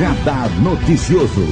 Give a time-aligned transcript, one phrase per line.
[0.00, 1.42] Radar Noticioso.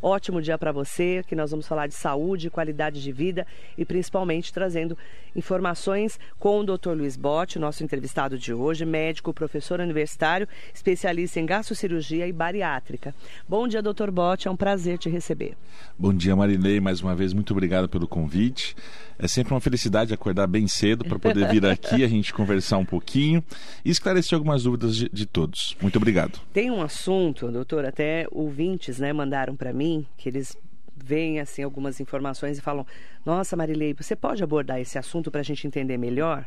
[0.00, 3.44] Ótimo dia para você, que nós vamos falar de saúde, qualidade de vida
[3.76, 4.96] e principalmente trazendo
[5.34, 6.92] informações com o Dr.
[6.92, 13.12] Luiz Botti, nosso entrevistado de hoje, médico, professor universitário, especialista em gastrocirurgia e bariátrica.
[13.48, 14.10] Bom dia, Dr.
[14.12, 15.56] Botti, é um prazer te receber.
[15.98, 18.76] Bom dia, Marilei, mais uma vez muito obrigado pelo convite.
[19.22, 22.86] É sempre uma felicidade acordar bem cedo para poder vir aqui a gente conversar um
[22.86, 23.44] pouquinho
[23.84, 25.76] e esclarecer algumas dúvidas de, de todos.
[25.82, 26.40] Muito obrigado.
[26.54, 30.56] Tem um assunto, doutor, até ouvintes, né, mandaram para mim que eles
[30.96, 32.86] veem assim algumas informações e falam:
[33.24, 36.46] "Nossa, Marilei, você pode abordar esse assunto para a gente entender melhor?"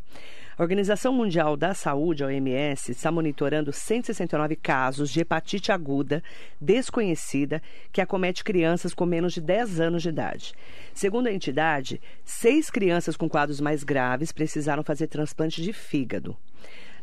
[0.55, 6.23] A Organização Mundial da Saúde, a OMS, está monitorando 169 casos de hepatite aguda
[6.61, 7.59] desconhecida
[7.91, 10.53] que acomete crianças com menos de 10 anos de idade.
[10.93, 16.37] Segundo a entidade, seis crianças com quadros mais graves precisaram fazer transplante de fígado.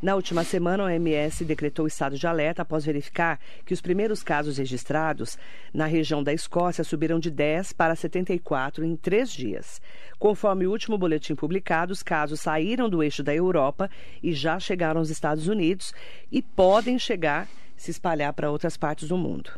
[0.02, 4.56] Na última semana, a OMS decretou estado de alerta após verificar que os primeiros casos
[4.56, 5.36] registrados
[5.74, 9.78] na região da Escócia subiram de 10 para 74 em três dias.
[10.18, 13.90] Conforme o último boletim publicado, os casos saíram do eixo da Europa
[14.22, 15.92] e já chegaram aos Estados Unidos
[16.32, 19.50] e podem chegar se espalhar para outras partes do mundo.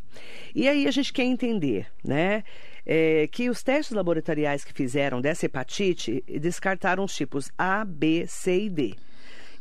[0.55, 2.43] E aí a gente quer entender, né?
[2.85, 8.65] É, que os testes laboratoriais que fizeram dessa hepatite descartaram os tipos A, B, C
[8.65, 8.97] e D.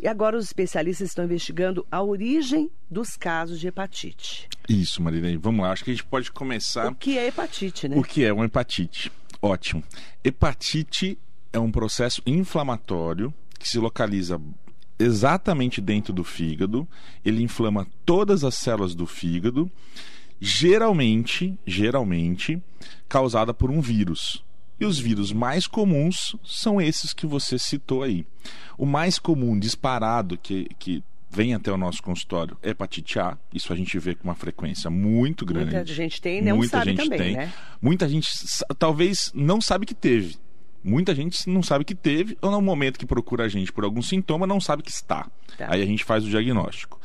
[0.01, 4.49] E agora os especialistas estão investigando a origem dos casos de hepatite.
[4.67, 5.37] Isso, Marilene.
[5.37, 5.71] Vamos lá.
[5.71, 6.91] Acho que a gente pode começar.
[6.91, 7.95] O que é hepatite, né?
[7.95, 9.11] O que é uma hepatite?
[9.39, 9.83] Ótimo.
[10.23, 11.19] Hepatite
[11.53, 14.41] é um processo inflamatório que se localiza
[14.97, 16.87] exatamente dentro do fígado.
[17.23, 19.71] Ele inflama todas as células do fígado,
[20.39, 22.59] geralmente, geralmente
[23.07, 24.43] causada por um vírus.
[24.81, 28.25] E os vírus mais comuns são esses que você citou aí.
[28.75, 33.37] O mais comum, disparado, que, que vem até o nosso consultório é hepatite A.
[33.53, 35.75] Isso a gente vê com uma frequência muito grande.
[35.75, 37.33] Muita gente tem e não Muita sabe gente também, tem.
[37.35, 37.53] né?
[37.79, 38.27] Muita gente
[38.79, 40.37] talvez não sabe que teve.
[40.83, 44.01] Muita gente não sabe que teve, ou no momento que procura a gente por algum
[44.01, 45.29] sintoma, não sabe que está.
[45.59, 45.67] Tá.
[45.69, 46.99] Aí a gente faz o diagnóstico.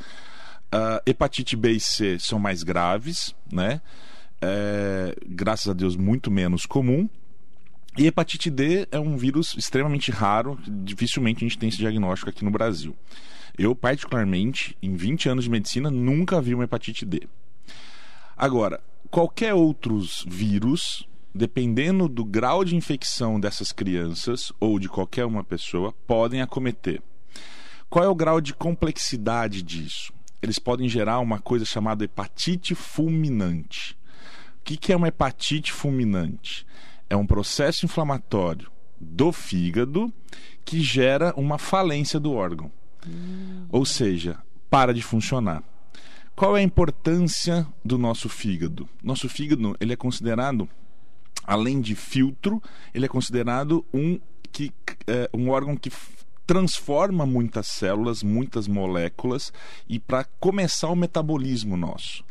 [0.74, 3.82] Uh, hepatite B e C são mais graves, né?
[4.40, 7.06] É, graças a Deus, muito menos comum.
[7.98, 12.44] E hepatite D é um vírus extremamente raro, dificilmente a gente tem esse diagnóstico aqui
[12.44, 12.94] no Brasil.
[13.56, 17.26] Eu, particularmente, em 20 anos de medicina, nunca vi uma hepatite D.
[18.36, 25.42] Agora, qualquer outros vírus, dependendo do grau de infecção dessas crianças ou de qualquer uma
[25.42, 27.02] pessoa, podem acometer.
[27.88, 30.12] Qual é o grau de complexidade disso?
[30.42, 33.96] Eles podem gerar uma coisa chamada hepatite fulminante.
[34.60, 36.66] O que é uma hepatite fulminante?
[37.08, 40.12] É um processo inflamatório do fígado
[40.64, 42.70] que gera uma falência do órgão.
[43.06, 43.66] Hum.
[43.70, 45.62] Ou seja, para de funcionar.
[46.34, 48.88] Qual é a importância do nosso fígado?
[49.02, 50.68] Nosso fígado ele é considerado,
[51.44, 52.62] além de filtro,
[52.92, 54.20] ele é considerado um,
[54.52, 54.72] que,
[55.06, 55.90] é, um órgão que
[56.46, 59.52] transforma muitas células, muitas moléculas
[59.88, 62.24] e para começar o metabolismo nosso.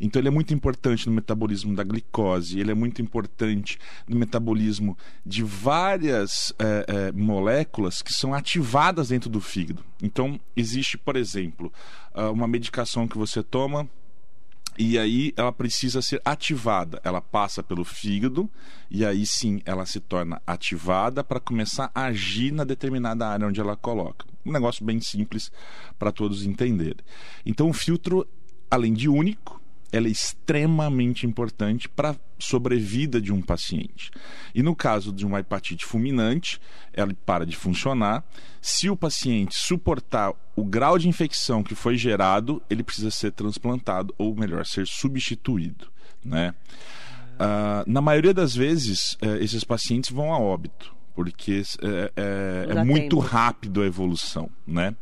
[0.00, 3.78] Então ele é muito importante no metabolismo da glicose, ele é muito importante
[4.08, 9.84] no metabolismo de várias é, é, moléculas que são ativadas dentro do fígado.
[10.02, 11.72] Então existe, por exemplo,
[12.14, 13.88] ah, uma medicação que você toma
[14.78, 17.00] e aí ela precisa ser ativada.
[17.04, 18.48] Ela passa pelo fígado
[18.90, 23.60] e aí sim ela se torna ativada para começar a agir na determinada área onde
[23.60, 24.24] ela coloca.
[24.44, 25.52] Um negócio bem simples
[25.98, 27.04] para todos entenderem.
[27.44, 28.26] Então o filtro,
[28.70, 29.59] além de único,
[29.92, 34.10] ela é extremamente importante para a sobrevida de um paciente.
[34.54, 36.60] E no caso de uma hepatite fulminante,
[36.92, 38.24] ela para de funcionar.
[38.60, 44.14] Se o paciente suportar o grau de infecção que foi gerado, ele precisa ser transplantado,
[44.16, 45.90] ou melhor, ser substituído.
[46.24, 46.54] Né?
[47.34, 52.84] Uh, na maioria das vezes, uh, esses pacientes vão a óbito, porque é, é, é
[52.84, 54.50] muito rápido a evolução.
[54.66, 54.94] Né?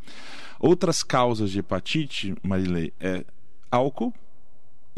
[0.59, 3.25] Outras causas de hepatite, Marilei, é
[3.71, 4.15] álcool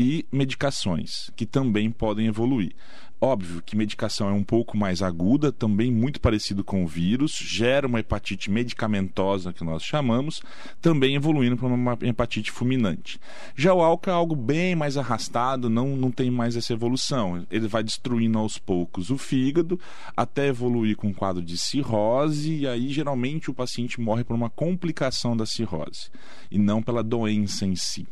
[0.01, 2.75] e medicações, que também podem evoluir.
[3.21, 7.87] Óbvio que medicação é um pouco mais aguda, também muito parecido com o vírus, gera
[7.87, 10.41] uma hepatite medicamentosa, que nós chamamos,
[10.81, 13.21] também evoluindo para uma hepatite fulminante.
[13.55, 17.47] Já o álcool é algo bem mais arrastado, não, não tem mais essa evolução.
[17.51, 19.79] Ele vai destruindo aos poucos o fígado,
[20.17, 24.49] até evoluir com um quadro de cirrose, e aí geralmente o paciente morre por uma
[24.49, 26.09] complicação da cirrose,
[26.51, 28.07] e não pela doença em si.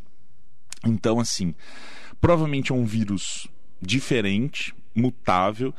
[0.85, 1.55] Então, assim,
[2.21, 3.49] provavelmente é um vírus
[3.81, 5.75] diferente, mutável.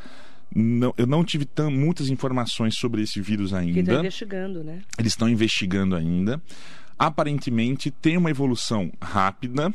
[0.54, 3.80] Não, eu não tive tão, muitas informações sobre esse vírus ainda.
[3.80, 4.82] Eles estão investigando, né?
[4.98, 6.42] Eles estão investigando ainda.
[6.98, 9.74] aparentemente tem uma evolução rápida,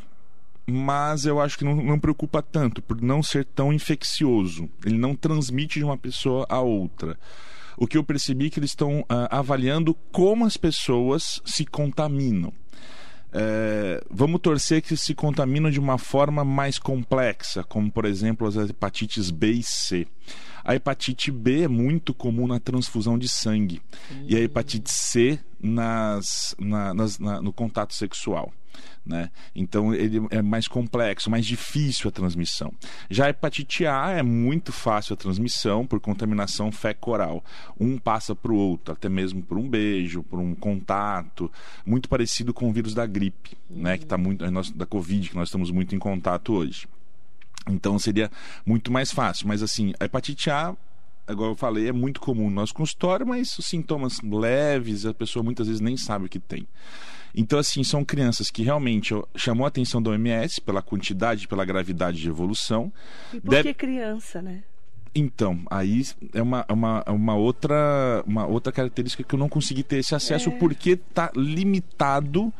[0.67, 4.69] mas eu acho que não, não, preocupa tanto por não ser tão infeccioso.
[4.85, 7.17] Ele não transmite de uma pessoa a outra.
[7.77, 12.53] O que eu percebi é que eles estão uh, avaliando como as pessoas se contaminam.
[13.37, 18.55] É, vamos torcer que se contaminam de uma forma mais complexa, como por exemplo as
[18.55, 20.07] hepatites B e C.
[20.65, 23.79] A hepatite B é muito comum na transfusão de sangue
[24.27, 28.51] e a hepatite C nas, na, nas, na, no contato sexual.
[29.05, 29.29] Né?
[29.55, 32.73] Então ele é mais complexo, mais difícil a transmissão.
[33.09, 37.45] Já a hepatite A é muito fácil a transmissão por contaminação fecal-oral.
[37.79, 41.51] Um passa para o outro, até mesmo por um beijo, por um contato,
[41.85, 43.99] muito parecido com o vírus da gripe, né?
[43.99, 46.87] Que tá muito da Covid, que nós estamos muito em contato hoje.
[47.69, 48.29] Então seria
[48.65, 49.47] muito mais fácil.
[49.47, 50.75] Mas assim, a hepatite A
[51.29, 55.43] igual eu falei, é muito comum no nosso consultório, mas os sintomas leves, a pessoa
[55.43, 56.67] muitas vezes nem sabe o que tem.
[57.35, 62.17] Então, assim, são crianças que realmente chamou a atenção da OMS pela quantidade, pela gravidade
[62.17, 62.93] de evolução.
[63.33, 63.69] E por Deve...
[63.69, 64.63] que criança, né?
[65.13, 66.03] Então, aí
[66.33, 70.49] é uma, uma, uma, outra, uma outra característica que eu não consegui ter esse acesso
[70.49, 70.51] é.
[70.53, 72.53] porque está limitado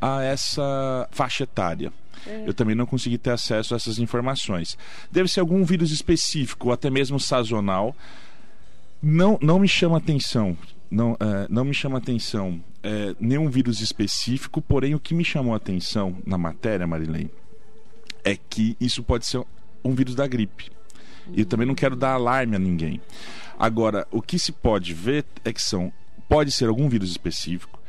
[0.00, 1.92] a essa faixa etária.
[2.26, 2.44] É.
[2.46, 4.76] Eu também não consegui ter acesso a essas informações.
[5.10, 7.94] Deve ser algum vírus específico, até mesmo sazonal.
[9.02, 10.56] Não, não me chama atenção.
[10.90, 11.16] Não, uh,
[11.48, 16.38] não me chama atenção uh, nenhum vírus específico, porém o que me chamou atenção na
[16.38, 17.30] matéria, Marilene,
[18.24, 19.42] é que isso pode ser
[19.84, 20.70] um vírus da gripe.
[21.32, 23.00] E eu também não quero dar alarme a ninguém.
[23.58, 25.92] Agora, o que se pode ver é que são
[26.28, 27.80] pode ser algum vírus específico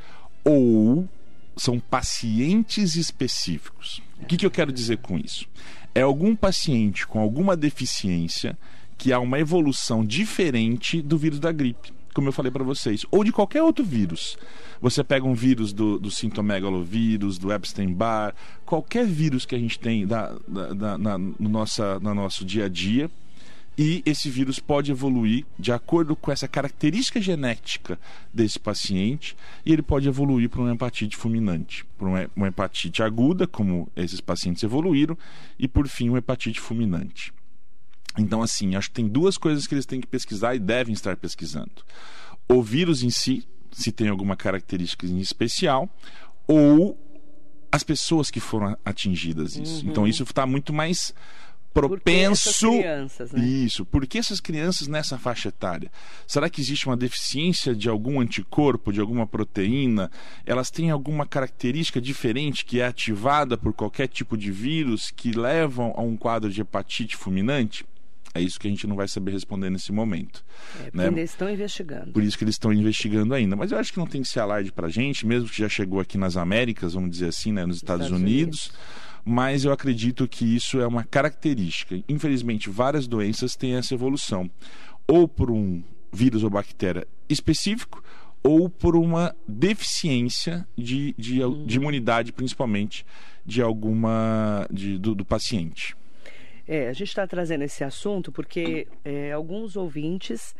[0.43, 1.07] ou
[1.55, 4.01] são pacientes específicos.
[4.21, 5.47] O que, que eu quero dizer com isso?
[5.93, 8.57] É algum paciente com alguma deficiência
[8.97, 13.23] que há uma evolução diferente do vírus da gripe, como eu falei para vocês, ou
[13.23, 14.37] de qualquer outro vírus.
[14.81, 18.33] Você pega um vírus do, do sintomegalovírus, do Epstein-Barr,
[18.65, 22.65] qualquer vírus que a gente tem da, da, da, na, no, nossa, no nosso dia
[22.65, 23.09] a dia,
[23.77, 27.99] e esse vírus pode evoluir de acordo com essa característica genética
[28.33, 33.87] desse paciente e ele pode evoluir para uma hepatite fulminante, para uma hepatite aguda, como
[33.95, 35.15] esses pacientes evoluíram,
[35.59, 37.31] e por fim uma hepatite fulminante.
[38.17, 41.15] Então, assim, acho que tem duas coisas que eles têm que pesquisar e devem estar
[41.15, 41.83] pesquisando:
[42.49, 45.87] o vírus em si, se tem alguma característica em especial,
[46.47, 46.97] ou
[47.71, 49.85] as pessoas que foram atingidas isso.
[49.85, 49.91] Uhum.
[49.91, 51.13] Então, isso está muito mais
[51.81, 52.69] propenso.
[52.69, 53.45] Crianças, né?
[53.45, 53.85] Isso.
[53.85, 55.91] Por que essas crianças nessa faixa etária?
[56.25, 60.09] Será que existe uma deficiência de algum anticorpo, de alguma proteína?
[60.45, 65.93] Elas têm alguma característica diferente que é ativada por qualquer tipo de vírus que levam
[65.95, 67.85] a um quadro de hepatite fulminante?
[68.33, 70.45] É isso que a gente não vai saber responder nesse momento.
[70.79, 71.07] É, né?
[71.07, 72.11] eles estão investigando.
[72.11, 73.55] Por isso que eles estão investigando ainda.
[73.55, 75.67] Mas eu acho que não tem que ser alarde para a gente, mesmo que já
[75.67, 77.65] chegou aqui nas Américas, vamos dizer assim, né?
[77.65, 78.67] nos Estados, Estados Unidos.
[78.67, 81.99] Unidos mas eu acredito que isso é uma característica.
[82.07, 84.49] Infelizmente, várias doenças têm essa evolução,
[85.07, 88.03] ou por um vírus ou bactéria específico,
[88.43, 93.05] ou por uma deficiência de, de, de imunidade, principalmente
[93.45, 95.95] de alguma de, do, do paciente.
[96.67, 100.53] É, a gente está trazendo esse assunto porque é, alguns ouvintes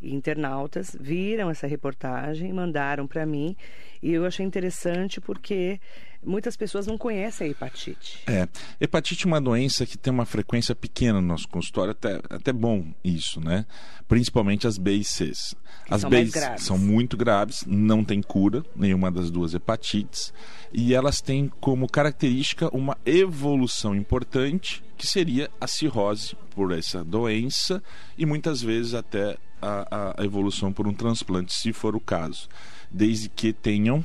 [0.00, 3.56] internautas viram essa reportagem, mandaram para mim
[4.02, 5.80] e eu achei interessante porque
[6.24, 8.20] muitas pessoas não conhecem a hepatite.
[8.26, 8.48] É,
[8.80, 12.92] hepatite é uma doença que tem uma frequência pequena no nosso consultório, até, até bom
[13.02, 13.66] isso, né?
[14.08, 15.54] Principalmente as B e Cs.
[15.88, 20.32] as são B são muito graves, não tem cura, nenhuma das duas hepatites,
[20.72, 27.82] e elas têm como característica uma evolução importante, que seria a cirrose por essa doença,
[28.16, 32.48] e muitas vezes até a, a evolução por um transplante, se for o caso,
[32.90, 34.04] desde que tenham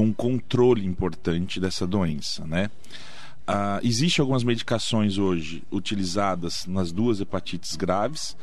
[0.00, 2.70] um controle importante dessa doença, né?
[3.46, 8.36] Ah, Existem algumas medicações hoje utilizadas nas duas hepatites graves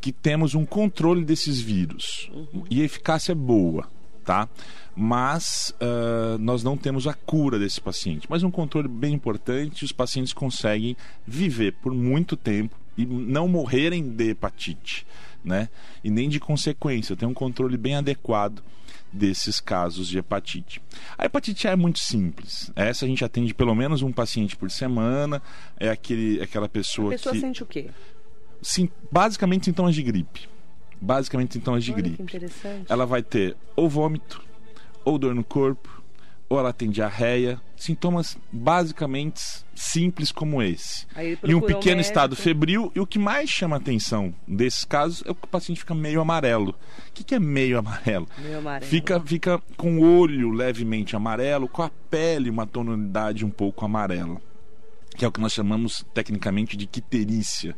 [0.00, 2.64] que temos um controle desses vírus uhum.
[2.68, 3.88] e a eficácia é boa,
[4.24, 4.48] tá?
[4.96, 9.84] Mas uh, nós não temos a cura desse paciente, mas um controle bem importante.
[9.84, 15.06] Os pacientes conseguem viver por muito tempo e não morrerem de hepatite,
[15.44, 15.68] né?
[16.02, 17.16] E nem de consequência.
[17.16, 18.62] Tem um controle bem adequado
[19.12, 20.80] desses casos de hepatite.
[21.18, 22.70] A hepatite A é muito simples.
[22.74, 25.42] Essa a gente atende pelo menos um paciente por semana.
[25.78, 27.40] É aquele, aquela pessoa, a pessoa que.
[27.40, 27.90] sente o quê?
[28.62, 30.48] Sim, basicamente sintomas de gripe.
[31.00, 32.22] Basicamente sintomas de Olha gripe.
[32.22, 32.86] interessante.
[32.88, 34.42] Ela vai ter ou vômito,
[35.04, 36.01] ou dor no corpo,
[36.52, 39.40] ou ela tem diarreia, sintomas basicamente
[39.74, 41.06] simples como esse.
[41.42, 45.44] E um pequeno estado febril, e o que mais chama atenção desses casos é que
[45.44, 46.74] o paciente fica meio amarelo.
[47.08, 48.28] O que, que é meio amarelo?
[48.36, 48.84] Meio amarelo.
[48.84, 54.38] Fica, fica com o olho levemente amarelo, com a pele uma tonalidade um pouco amarela
[55.14, 57.76] que é o que nós chamamos tecnicamente de quiterícia,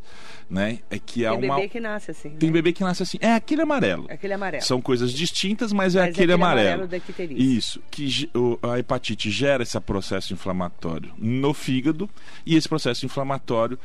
[0.48, 0.78] né?
[0.90, 2.30] É que é Tem uma bebê que nasce assim.
[2.30, 2.52] Tem né?
[2.52, 3.18] bebê que nasce assim.
[3.20, 4.06] É aquele amarelo.
[4.08, 4.62] É aquele amarelo.
[4.64, 6.68] São coisas distintas, mas é Mas é aquele, aquele amarelo.
[6.68, 7.42] amarelo da quiterícia.
[7.42, 8.30] Isso, que
[8.72, 12.08] a hepatite gera esse processo inflamatório no fígado
[12.46, 13.78] e esse processo inflamatório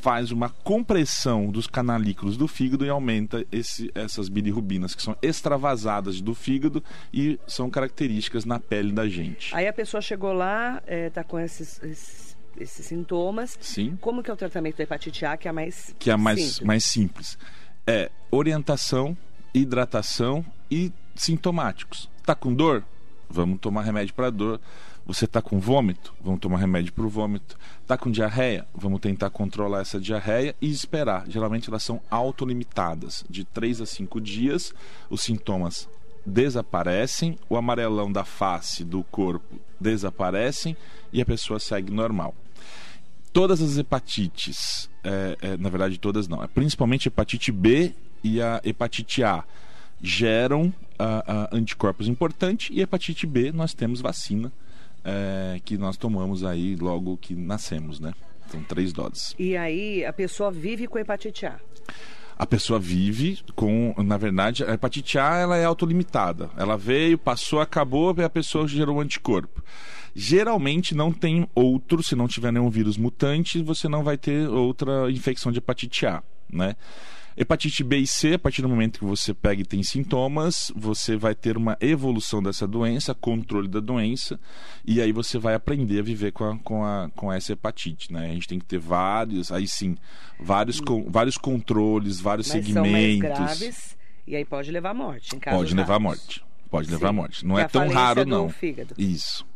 [0.00, 6.20] faz uma compressão dos canalículos do fígado e aumenta esse- essas bilirrubinas que são extravasadas
[6.20, 9.54] do fígado e são características na pele da gente.
[9.54, 13.58] Aí a pessoa chegou lá, é, tá com esses, esses, esses sintomas.
[13.60, 13.96] Sim.
[14.00, 16.18] Como que é o tratamento da hepatite A, que é a mais que é a
[16.18, 16.60] mais simples?
[16.60, 17.38] mais simples.
[17.86, 19.16] É orientação,
[19.52, 22.08] hidratação e sintomáticos.
[22.24, 22.84] Tá com dor?
[23.28, 24.60] Vamos tomar remédio para dor.
[25.06, 26.14] Você tá com vômito?
[26.22, 27.58] Vamos tomar remédio para o vômito.
[27.86, 28.66] Tá com diarreia?
[28.74, 31.24] Vamos tentar controlar essa diarreia e esperar.
[31.28, 33.22] Geralmente elas são autolimitadas.
[33.28, 34.72] De 3 a 5 dias,
[35.10, 35.88] os sintomas
[36.24, 40.74] desaparecem, o amarelão da face do corpo desaparecem
[41.12, 42.34] e a pessoa segue normal
[43.34, 48.40] todas as hepatites, é, é, na verdade todas não, é principalmente a hepatite B e
[48.40, 49.44] a hepatite A,
[50.00, 54.52] geram ah, ah, anticorpos importantes e hepatite B nós temos vacina
[55.04, 58.14] é, que nós tomamos aí logo que nascemos, né?
[58.48, 59.34] São três doses.
[59.38, 61.58] E aí a pessoa vive com hepatite A.
[62.38, 66.50] A pessoa vive com, na verdade, a hepatite A ela é autolimitada.
[66.56, 69.62] Ela veio, passou, acabou a pessoa gerou um anticorpo.
[70.14, 75.10] Geralmente não tem outro, se não tiver nenhum vírus mutante, você não vai ter outra
[75.10, 76.76] infecção de hepatite A, né?
[77.36, 81.16] Hepatite B e C, a partir do momento que você pega e tem sintomas, você
[81.16, 84.38] vai ter uma evolução dessa doença, controle da doença,
[84.84, 88.26] e aí você vai aprender a viver com, a, com, a, com essa hepatite, né?
[88.26, 89.96] A gente tem que ter vários, aí sim,
[90.38, 93.18] vários, com, vários controles, vários Mas são mais segmentos.
[93.18, 95.34] graves e aí pode levar à morte.
[95.34, 96.44] Em casos Pode levar à morte.
[96.70, 97.44] Pode levar à morte.
[97.44, 98.54] Não é tão raro, do não.
[98.96, 99.46] Isso.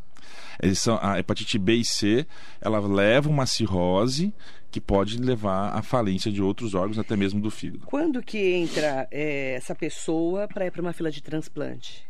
[0.75, 2.27] São, a hepatite B e C,
[2.61, 4.33] ela leva uma cirrose
[4.71, 7.87] que pode levar à falência de outros órgãos, até mesmo do fígado.
[7.87, 12.05] Quando que entra é, essa pessoa para ir para uma fila de transplante?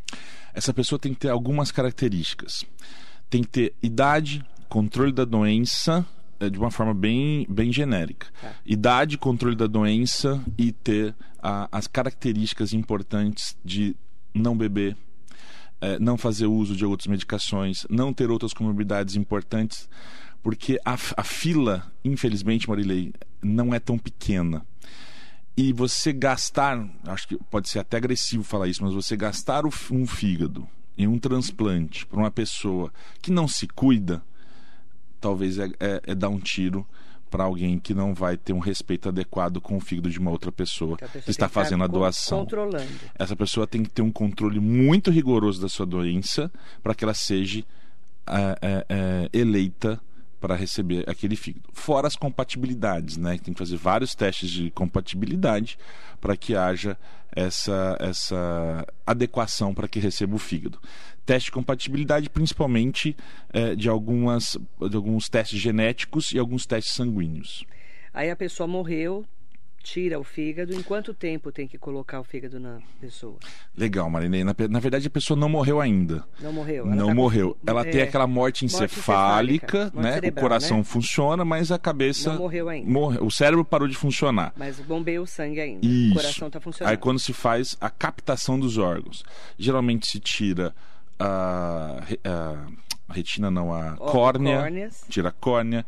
[0.53, 2.65] Essa pessoa tem que ter algumas características.
[3.29, 6.05] Tem que ter idade, controle da doença,
[6.39, 8.27] eh, de uma forma bem, bem genérica.
[8.41, 8.53] Tá.
[8.65, 13.95] Idade, controle da doença e ter ah, as características importantes de
[14.33, 14.97] não beber,
[15.99, 19.89] não fazer uso de outras medicações, não ter outras comorbidades importantes,
[20.43, 24.65] porque a, a fila, infelizmente, Marilei, não é tão pequena.
[25.55, 30.07] E você gastar, acho que pode ser até agressivo falar isso, mas você gastar um
[30.07, 30.67] fígado
[30.97, 34.21] em um transplante para uma pessoa que não se cuida,
[35.19, 36.85] talvez é, é- é dar um tiro
[37.29, 40.51] para alguém que não vai ter um respeito adequado com o fígado de uma outra
[40.51, 42.39] pessoa Que pessoa que está fazendo a doação.
[43.17, 47.13] Essa pessoa tem que ter um controle muito rigoroso da sua doença para que ela
[47.13, 47.63] seja
[48.25, 49.99] ah, ah, ah, eleita
[50.39, 51.69] para receber aquele fígado.
[51.73, 53.37] Fora as compatibilidades, né?
[53.37, 55.77] Tem que fazer vários testes de compatibilidade
[56.21, 56.97] para que haja
[57.35, 60.79] essa, essa adequação para que receba o fígado.
[61.29, 63.15] Teste de compatibilidade, principalmente
[63.53, 64.57] eh, de, algumas,
[64.89, 67.63] de alguns testes genéticos e alguns testes sanguíneos.
[68.11, 69.23] Aí a pessoa morreu,
[69.83, 70.73] tira o fígado.
[70.73, 73.37] Em quanto tempo tem que colocar o fígado na pessoa?
[73.77, 74.43] Legal, Marinei.
[74.43, 76.25] Na, na verdade, a pessoa não morreu ainda.
[76.41, 76.85] Não morreu?
[76.87, 77.57] Ela não tá com- morreu.
[77.65, 80.13] Ela é, tem aquela morte encefálica, morte né?
[80.15, 80.83] cerebral, o coração né?
[80.83, 82.89] funciona, mas a cabeça Não morreu ainda.
[82.89, 84.51] morre- O cérebro parou de funcionar.
[84.57, 85.85] Mas bombeia o sangue ainda.
[85.85, 86.11] Isso.
[86.11, 86.91] O coração está funcionando.
[86.91, 89.23] Aí quando se faz a captação dos órgãos,
[89.57, 90.73] geralmente se tira
[91.19, 95.05] a, a retina, não, a córnea, córneas.
[95.09, 95.85] tira a córnea,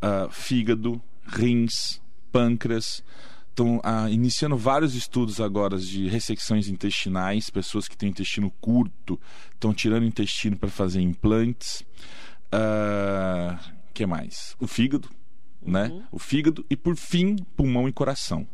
[0.00, 2.00] a fígado, rins,
[2.32, 3.04] pâncreas.
[3.50, 9.20] Estão ah, iniciando vários estudos agora de ressecções intestinais, pessoas que têm intestino curto
[9.52, 11.84] estão tirando intestino para fazer implantes.
[12.52, 14.56] O que mais?
[14.58, 15.10] O fígado,
[15.60, 15.88] né?
[15.88, 16.02] Uhum.
[16.12, 18.46] O fígado e por fim pulmão e coração.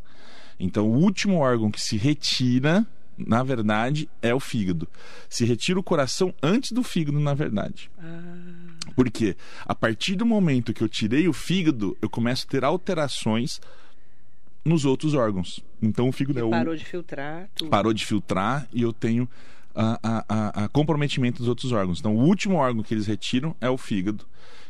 [0.58, 2.86] Então, o último órgão que se retira,
[3.18, 4.86] na verdade, é o fígado.
[5.28, 7.90] Se retira o coração antes do fígado, na verdade.
[7.98, 8.32] Ah,
[8.94, 9.36] Por quê?
[9.64, 13.60] A partir do momento que eu tirei o fígado, eu começo a ter alterações
[14.64, 15.60] nos outros órgãos.
[15.80, 17.70] Então, o fígado é o parou de filtrar tudo.
[17.70, 19.28] parou de filtrar e eu tenho
[19.74, 22.00] a, a- a- a comprometimento dos outros órgãos.
[22.00, 24.24] Então, o último órgão que eles retiram é o fígado.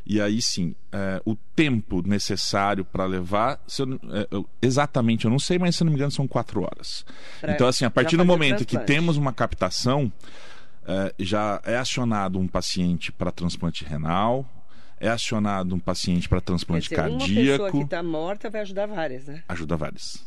[0.06, 5.58] E aí sim, é, o tempo necessário para levar, eu é, exatamente, eu não sei,
[5.58, 7.04] mas se não me engano, são quatro horas.
[7.40, 10.12] Pra então, assim, a partir do momento que temos uma captação,
[10.86, 14.48] é, já é acionado um paciente para transplante renal,
[15.00, 17.40] é acionado um paciente para transplante Quer dizer, cardíaco.
[17.40, 19.42] Uma pessoa que está morta vai ajudar várias, né?
[19.48, 20.24] Ajuda várias.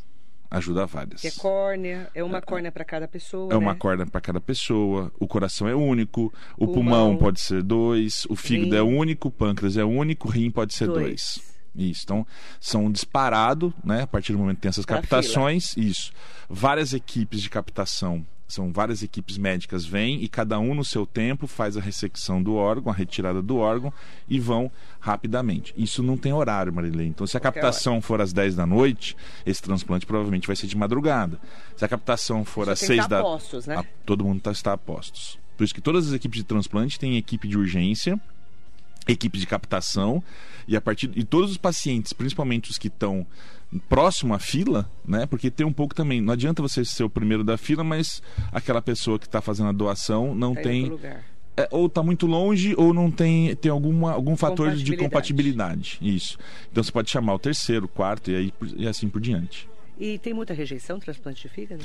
[0.51, 1.21] Ajuda várias.
[1.21, 3.53] Que é córnea, é uma córnea para cada pessoa.
[3.53, 3.77] É uma né?
[3.79, 5.11] córnea para cada pessoa.
[5.19, 6.33] O coração é único.
[6.57, 7.17] O pulmão, Pulmão.
[7.17, 8.25] pode ser dois.
[8.29, 8.77] O fígado Rim.
[8.77, 9.27] é único.
[9.27, 10.27] O pâncreas é único.
[10.27, 10.99] O rim pode ser dois.
[10.99, 11.49] Dois.
[11.75, 12.01] Isso.
[12.03, 12.25] Então,
[12.59, 14.01] são disparado, né?
[14.01, 15.77] A partir do momento que tem essas Pra captações.
[15.77, 16.11] Isso.
[16.49, 18.25] Várias equipes de captação.
[18.49, 22.55] São várias equipes médicas vêm e cada um no seu tempo faz a ressecção do
[22.55, 23.93] órgão, a retirada do órgão
[24.27, 25.71] e vão rapidamente.
[25.77, 27.05] Isso não tem horário, Marilei.
[27.07, 29.15] Então, se a captação for às 10 da noite,
[29.45, 31.39] esse transplante provavelmente vai ser de madrugada.
[31.77, 33.75] Se a captação for Só às tem que 6 estar da postos, né?
[33.77, 35.37] a- todo mundo tá, está a postos.
[35.55, 38.19] Por isso que todas as equipes de transplante têm equipe de urgência,
[39.07, 40.23] equipe de captação,
[40.67, 43.25] e a partir e todos os pacientes, principalmente os que estão
[43.87, 45.25] próximo à fila, né?
[45.25, 48.21] Porque tem um pouco também, não adianta você ser o primeiro da fila, mas
[48.51, 50.99] aquela pessoa que está fazendo a doação não Tá em tem
[51.57, 55.97] é, ou está muito longe ou não tem tem alguma algum fator de Compatibilidade.
[56.01, 56.37] Isso.
[56.71, 59.69] Então você pode chamar o terceiro, o quarto e aí e assim por diante.
[59.99, 61.83] E tem muita rejeição transplante de fígado?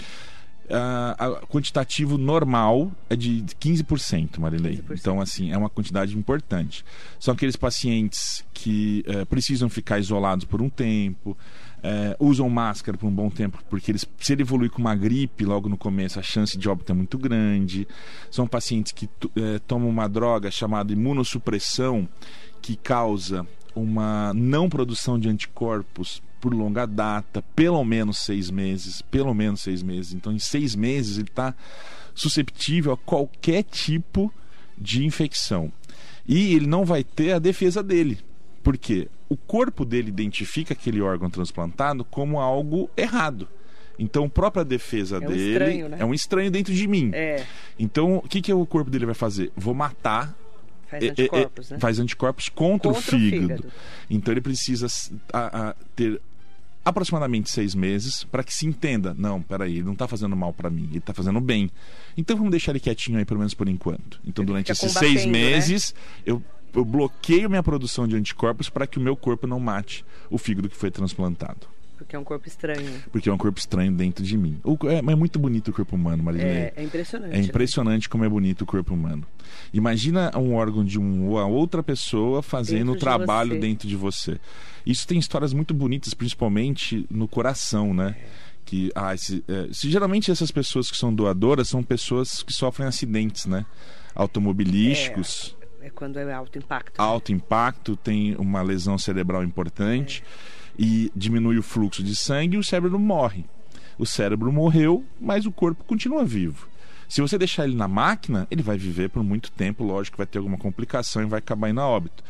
[0.70, 4.78] Ah, a quantitativo normal é de 15%, Marilei.
[4.78, 4.98] 15%.
[4.98, 6.84] Então, assim, é uma quantidade importante.
[7.20, 11.36] São aqueles pacientes que eh, precisam ficar isolados por um tempo,
[11.86, 15.44] eh, usam máscara por um bom tempo, porque eles, se ele evoluir com uma gripe
[15.44, 17.86] logo no começo, a chance de óbito é muito grande.
[18.30, 22.08] São pacientes que eh, tomam uma droga chamada imunossupressão,
[22.62, 29.34] que causa uma não produção de anticorpos por longa data, pelo menos seis meses, pelo
[29.34, 30.14] menos seis meses.
[30.14, 31.54] Então, em seis meses, ele está
[32.14, 34.32] susceptível a qualquer tipo
[34.78, 35.70] de infecção.
[36.26, 38.18] E ele não vai ter a defesa dele.
[38.64, 39.06] Por quê?
[39.28, 43.47] O corpo dele identifica aquele órgão transplantado como algo errado.
[43.97, 45.97] Então, a própria defesa É um dele estranho, né?
[46.00, 47.11] é um estranho dentro de mim.
[47.14, 47.44] É,
[47.78, 49.52] Então, o que, que o corpo dele vai fazer?
[49.56, 50.35] Vou matar
[50.90, 51.80] faz anticorpos, é, né?
[51.80, 53.42] Faz anticorpos contra, o, Contra o fígado.
[53.42, 53.73] fígado.
[54.11, 54.87] Então ele precisa
[55.33, 56.21] a- a- ter
[56.85, 59.14] aproximadamente seis meses para que se entenda.
[59.16, 61.71] Não, peraí, ele não está fazendo mal para mim, ele está fazendo bem.
[62.16, 64.20] Então vamos deixar ele quietinho aí, pelo menos por enquanto.
[64.27, 65.33] Então Ele durante esses seis né?
[65.33, 65.94] meses,
[66.27, 66.42] eu,
[66.74, 70.68] eu bloqueio minha produção de anticorpos para que o meu corpo não mate o fígado
[70.68, 71.66] que foi transplantado.
[71.96, 73.02] Porque é um corpo estranho.
[73.12, 74.58] Porque é um corpo estranho dentro de mim.
[74.64, 76.50] O- é, é muito bonito o corpo humano, Marilene.
[76.50, 77.32] É, é impressionante.
[77.34, 77.44] É né?
[77.44, 79.24] impressionante como é bonito o corpo humano.
[79.72, 83.58] Imagina um órgão de uma outra pessoa fazendo o de trabalho você.
[83.60, 84.38] dentro de você.
[84.84, 88.16] Isso tem histórias muito bonitas, principalmente no coração, né?
[88.64, 92.88] Que ah, esse, é, se, geralmente essas pessoas que são doadoras são pessoas que sofrem
[92.88, 93.64] acidentes, né?
[94.14, 97.01] Automobilísticos, É quando é alto impacto.
[97.01, 100.23] alto impacto, tem uma lesão cerebral importante
[100.79, 103.44] e diminui o fluxo de sangue e o cérebro morre.
[103.99, 106.68] O cérebro morreu, mas o corpo continua vivo.
[107.09, 110.38] Se você deixar ele na máquina, ele vai viver por muito tempo, lógico vai ter
[110.38, 112.25] alguma complicação e vai acabar indo a óbito.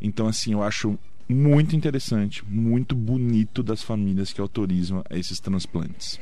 [0.00, 6.18] Então, assim, eu acho muito interessante, muito bonito das famílias que autorizam esses transplantes.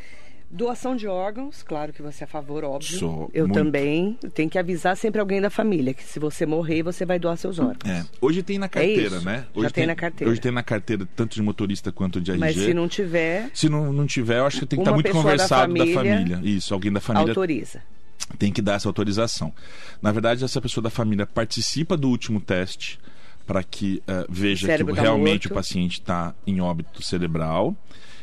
[0.50, 2.98] Doação de órgãos, claro que você é a favor, óbvio.
[2.98, 3.62] Sou Eu muito.
[3.62, 4.18] também.
[4.32, 7.58] Tem que avisar sempre alguém da família que se você morrer, você vai doar seus
[7.58, 7.84] órgãos.
[7.86, 9.24] É, hoje tem na carteira, isso.
[9.26, 9.44] né?
[9.54, 10.30] Já Hoje tem na carteira.
[10.32, 12.40] Hoje tem na carteira tanto de motorista quanto de RG.
[12.40, 15.04] Mas se não tiver, Se não, não tiver, eu acho que tem que estar muito
[15.04, 15.94] pessoa da conversado da família.
[16.36, 17.82] família Isso, alguém da família autoriza.
[18.38, 19.52] tem que dar essa autorização.
[20.00, 22.98] Na verdade, essa pessoa da família participa do último teste
[23.46, 27.76] para que eh, veja que tá realmente o paciente está em óbito cerebral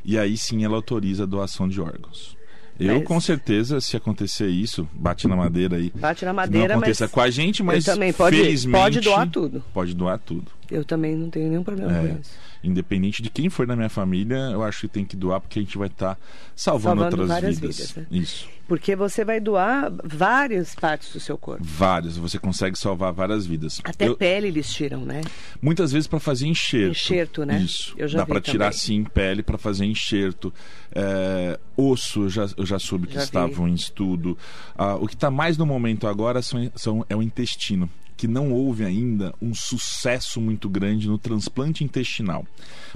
[0.06, 2.36] e aí sim ela autoriza a doação de órgãos.
[2.78, 5.92] Eu, Mas- com certeza, se acontecer isso, bate na madeira aí.
[5.96, 9.00] Bate na madeira, não aconteça mas com a gente, mas eu também pode, felizmente pode
[9.00, 9.64] doar tudo.
[9.74, 10.52] Pode doar tudo.
[10.70, 12.00] Eu também não tenho nenhum problema É.
[12.08, 12.32] com isso.
[12.68, 15.62] Independente de quem for na minha família, eu acho que tem que doar porque a
[15.62, 16.18] gente vai estar
[16.56, 17.78] salvando, Salvando outras várias vidas.
[17.78, 18.06] vidas, né?
[18.12, 18.48] Isso.
[18.68, 21.64] Porque você vai doar várias partes do seu corpo.
[21.64, 23.80] Várias, você consegue salvar várias vidas.
[23.84, 25.22] Até Eu- pele eles tiram, né?
[25.62, 26.92] muitas vezes para fazer enxerto.
[26.92, 27.60] Enxerto, né?
[27.60, 27.94] Isso.
[27.96, 30.52] Eu já Dá para tirar sim pele para fazer enxerto.
[30.92, 33.26] É, osso, eu já, eu já soube que Já vi.
[33.26, 34.36] estavam em estudo.
[34.76, 37.88] Ah, o que está mais no momento agora são, são- é o intestino.
[38.18, 42.46] Que não houve ainda um sucesso muito grande no transplante intestinal.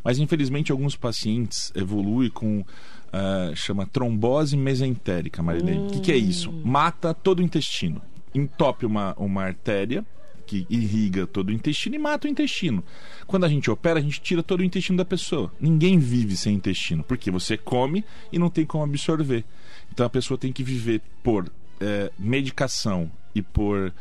[0.03, 2.63] Mas infelizmente alguns pacientes evoluem com
[3.11, 5.87] ah, chama trombose mesentérica, Marilene.
[5.87, 6.49] O que, que é isso?
[6.49, 6.61] Hum.
[6.63, 8.01] Mata todo o intestino.
[8.33, 10.05] Entope uma, uma artéria
[10.45, 12.83] que irriga todo o intestino e mata o intestino.
[13.27, 15.51] Quando a gente opera, a gente tira todo o intestino da pessoa.
[15.59, 19.43] Ninguém vive sem intestino, porque você come e não tem como absorver.
[19.91, 23.93] Então a pessoa tem que viver por eh, medicação e por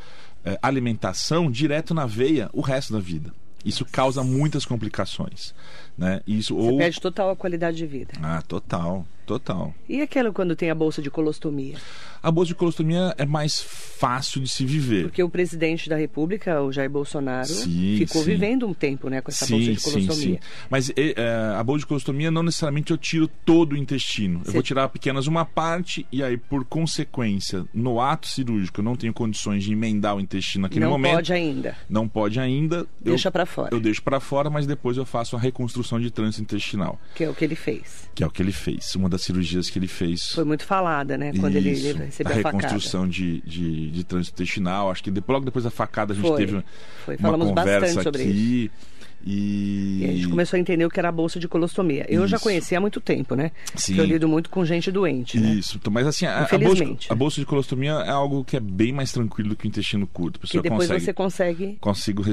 [0.44, 3.32] eh, alimentação direto na veia o resto da vida.
[3.64, 5.52] Isso causa muitas complicações,
[5.96, 6.20] né?
[6.26, 8.12] Isso Você ou perde total a qualidade de vida.
[8.22, 9.74] ah, total, total.
[9.88, 11.76] E aquilo quando tem a bolsa de colostomia?
[12.22, 15.04] A bolsa de colostomia é mais fácil de se viver.
[15.04, 18.30] Porque o presidente da República, o Jair Bolsonaro, sim, ficou sim.
[18.30, 20.14] vivendo um tempo né, com essa sim, bolsa de colostomia.
[20.14, 20.66] Sim, sim.
[20.70, 21.14] Mas é,
[21.56, 24.42] a bolsa de colostomia não necessariamente eu tiro todo o intestino.
[24.46, 28.96] Eu vou tirar apenas uma parte e aí, por consequência, no ato cirúrgico, eu não
[28.96, 31.12] tenho condições de emendar o intestino naquele não momento.
[31.12, 31.76] Não pode ainda.
[31.88, 32.86] Não pode ainda.
[33.00, 33.74] Deixa para fora.
[33.74, 37.00] Eu deixo para fora, mas depois eu faço a reconstrução de trânsito intestinal.
[37.14, 38.08] Que é o que ele fez.
[38.14, 38.94] Que é o que ele fez.
[38.94, 40.32] Uma das cirurgias que ele fez.
[40.32, 41.32] Foi muito falada, né?
[41.38, 44.90] Quando Isso, ele recebeu a, a reconstrução de, de, de trânsito intestinal.
[44.90, 46.64] Acho que depois, logo depois da facada a gente foi, teve
[47.04, 47.16] foi.
[47.16, 48.30] uma Falamos conversa sobre aqui.
[48.64, 48.98] Isso.
[49.24, 50.00] E...
[50.00, 50.04] e...
[50.04, 52.06] a gente começou a entender o que era a bolsa de colostomia.
[52.08, 52.28] Eu Isso.
[52.28, 53.50] já conhecia há muito tempo, né?
[53.74, 53.92] Sim.
[53.92, 55.54] Porque eu lido muito com gente doente, né?
[55.54, 58.92] Isso, mas assim, a, a, bolsa, a, bolsa, de colostomia é algo que é bem
[58.92, 60.40] mais tranquilo do que o intestino curto.
[60.44, 61.78] E depois consegue, você consegue...
[61.80, 62.24] Consigo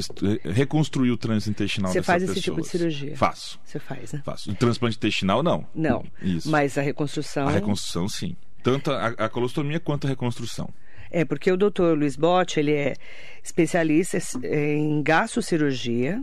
[0.44, 2.44] reconstruir o trânsito intestinal Você faz esse pessoas.
[2.44, 3.18] tipo de cirurgia?
[3.18, 3.60] Faço.
[3.66, 4.22] Você faz, né?
[4.24, 4.52] Faço.
[4.52, 5.66] O transplante intestinal, não.
[5.74, 6.06] Não.
[6.22, 6.50] Isso.
[6.50, 7.48] Mas a reconstrução...
[7.48, 8.36] A reconstrução, sim.
[8.66, 10.68] Tanto a, a colostomia quanto a reconstrução.
[11.12, 12.96] É, porque o doutor Luiz Botti, ele é
[13.44, 16.20] especialista em gastrocirurgia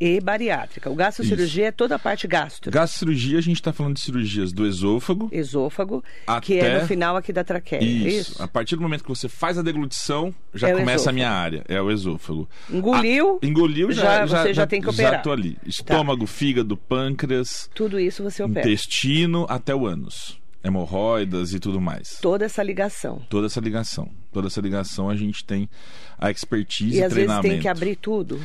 [0.00, 0.88] e bariátrica.
[0.88, 1.68] O gastrocirurgia Isso.
[1.68, 2.70] é toda a parte gastro.
[2.70, 5.28] Gastrocirurgia, a gente está falando de cirurgias do esôfago.
[5.32, 6.40] Esôfago, até...
[6.46, 7.80] que é no final aqui da traqueia.
[7.80, 8.32] É isso.
[8.34, 8.42] Isso.
[8.42, 11.64] A partir do momento que você faz a deglutição, já é começa a minha área.
[11.66, 12.48] É o esôfago.
[12.70, 13.40] Engoliu.
[13.42, 13.46] A...
[13.46, 15.14] Engoliu, já, já, você já, já, tem que operar.
[15.14, 15.58] Já estou ali.
[15.66, 16.32] Estômago, tá.
[16.32, 17.68] fígado, pâncreas.
[17.74, 18.60] Tudo isso você opera.
[18.60, 22.18] Intestino até o ânus hemorroidas e tudo mais.
[22.20, 23.20] Toda essa ligação.
[23.28, 24.10] Toda essa ligação.
[24.32, 25.68] Toda essa ligação a gente tem
[26.18, 27.42] a expertise e, e às treinamento.
[27.42, 28.40] vezes tem que abrir tudo.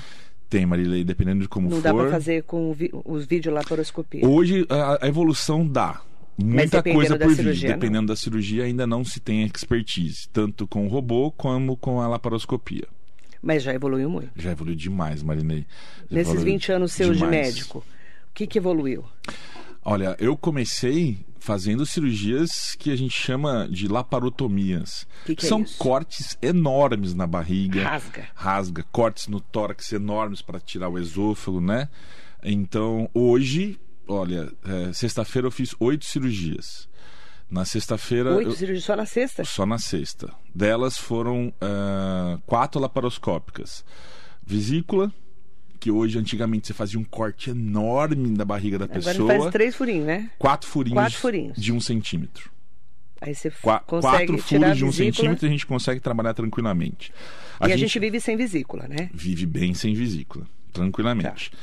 [0.49, 1.88] Tem, Marilei, dependendo de como Não for.
[1.88, 4.27] Não dá para fazer com os vídeos laparoscopia.
[4.27, 6.01] Hoje a, a evolução dá.
[6.38, 7.67] Muita coisa por vir.
[7.67, 12.08] Dependendo da cirurgia, ainda não se tem expertise, tanto com o robô como com a
[12.08, 12.88] laparoscopia.
[13.41, 14.29] Mas já evoluiu muito.
[14.36, 15.65] Já evoluiu demais, Marinei.
[16.10, 17.32] Já Nesses 20 anos seus demais.
[17.32, 19.03] de médico, o que, que evoluiu?
[19.84, 25.08] Olha, eu comecei fazendo cirurgias que a gente chama de laparotomias.
[25.25, 27.84] Que que é São é cortes enormes na barriga.
[27.84, 28.28] Rasga.
[28.36, 28.86] Rasga.
[28.91, 31.89] Cortes no tórax enormes para tirar o esôfago, né?
[32.43, 36.88] Então, hoje, olha, é, sexta-feira eu fiz oito cirurgias.
[37.49, 38.36] Na sexta-feira.
[38.36, 38.56] Oito eu...
[38.56, 39.43] cirurgias só na sexta?
[39.43, 40.32] Só na sexta.
[40.54, 43.84] Delas foram uh, quatro laparoscópicas:
[44.45, 45.12] vesícula,
[45.80, 49.15] que hoje, antigamente, você fazia um corte enorme da barriga da Agora pessoa.
[49.15, 50.30] Agora faz três furinhos, né?
[50.38, 51.58] Quatro furinhos, Quatro furinhos.
[51.58, 52.52] de um centímetro.
[53.22, 57.12] Aí você Qua consegue Quatro furos de um centímetro a gente consegue trabalhar tranquilamente.
[57.60, 57.76] A e gente...
[57.76, 59.10] a gente vive sem vesícula, né?
[59.13, 61.52] Vive bem sem vesícula, tranquilamente.
[61.52, 61.58] Tá.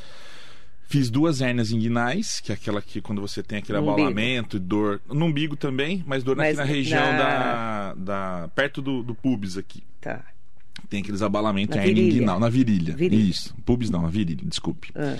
[0.89, 4.61] Fiz duas hérnias inguinais, que é aquela que quando você tem aquele no abalamento e
[4.61, 5.01] dor.
[5.09, 7.19] No umbigo também, mas dor mas aqui na região na...
[7.19, 8.49] Da, da.
[8.55, 9.83] perto do, do pubis aqui.
[10.01, 10.25] Tá.
[10.89, 12.17] Tem aqueles abalamentos na hernia virilha.
[12.17, 12.95] inguinal, na virilha.
[12.95, 13.31] virilha.
[13.31, 13.55] Isso.
[13.65, 14.91] Pubis não, na virilha, desculpe.
[14.95, 15.17] Ah.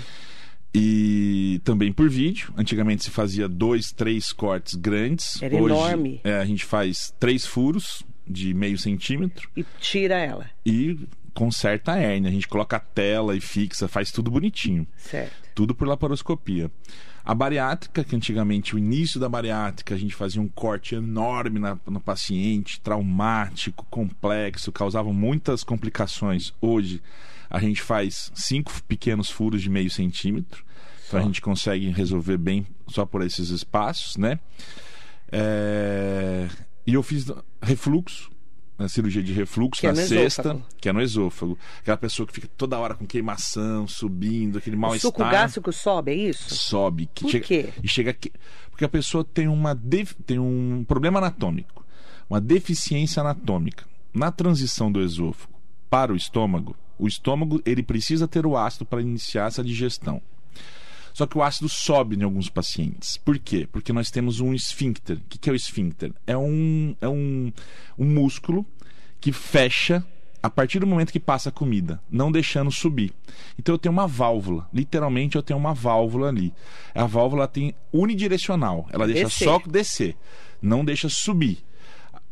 [0.73, 2.53] E também por vídeo.
[2.55, 5.41] Antigamente se fazia dois, três cortes grandes.
[5.41, 6.21] Era Hoje, enorme.
[6.23, 9.49] É, a gente faz três furos de meio centímetro.
[9.55, 10.49] E tira ela.
[10.65, 10.99] E
[11.33, 12.29] conserta a hérnia.
[12.29, 14.87] A gente coloca a tela e fixa, faz tudo bonitinho.
[14.97, 15.33] Certo.
[15.55, 16.69] Tudo por laparoscopia.
[17.27, 21.77] A bariátrica, que antigamente o início da bariátrica a gente fazia um corte enorme na,
[21.85, 26.53] no paciente, traumático, complexo, causava muitas complicações.
[26.61, 27.01] Hoje
[27.49, 30.63] a gente faz cinco pequenos furos de meio centímetro,
[31.05, 34.39] então a gente consegue resolver bem só por esses espaços, né?
[35.29, 36.47] É...
[36.85, 37.25] E eu fiz
[37.61, 38.31] refluxo,
[38.77, 40.65] na cirurgia de refluxo que na é sexta, esôfago.
[40.79, 41.57] que é no esôfago.
[41.79, 45.09] Aquela pessoa que fica toda hora com queimação, subindo, aquele mal-estar.
[45.09, 46.53] O suco gástrico sobe, é isso?
[46.53, 47.09] Sobe.
[47.13, 47.69] Que Por chega, quê?
[47.83, 48.31] E chega aqui.
[48.69, 50.13] Porque a pessoa tem, uma def...
[50.25, 51.83] tem um problema anatômico,
[52.29, 53.85] uma deficiência anatômica.
[54.13, 55.53] Na transição do esôfago
[55.89, 60.21] para o estômago, o estômago ele precisa ter o ácido para iniciar essa digestão.
[61.17, 63.17] Só que o ácido sobe em alguns pacientes.
[63.17, 63.67] Por quê?
[63.71, 65.17] Porque nós temos um esfíncter.
[65.17, 66.13] O que é o esfíncter?
[66.27, 67.51] É um, é um,
[67.97, 68.63] um músculo
[69.19, 70.05] que fecha
[70.43, 73.11] a partir do momento que passa a comida, não deixando subir.
[73.57, 76.53] Então eu tenho uma válvula, literalmente eu tenho uma válvula ali.
[76.93, 79.47] A válvula tem unidirecional, ela deixa Descer.
[79.47, 80.15] só descer,
[80.61, 81.65] não deixa subir.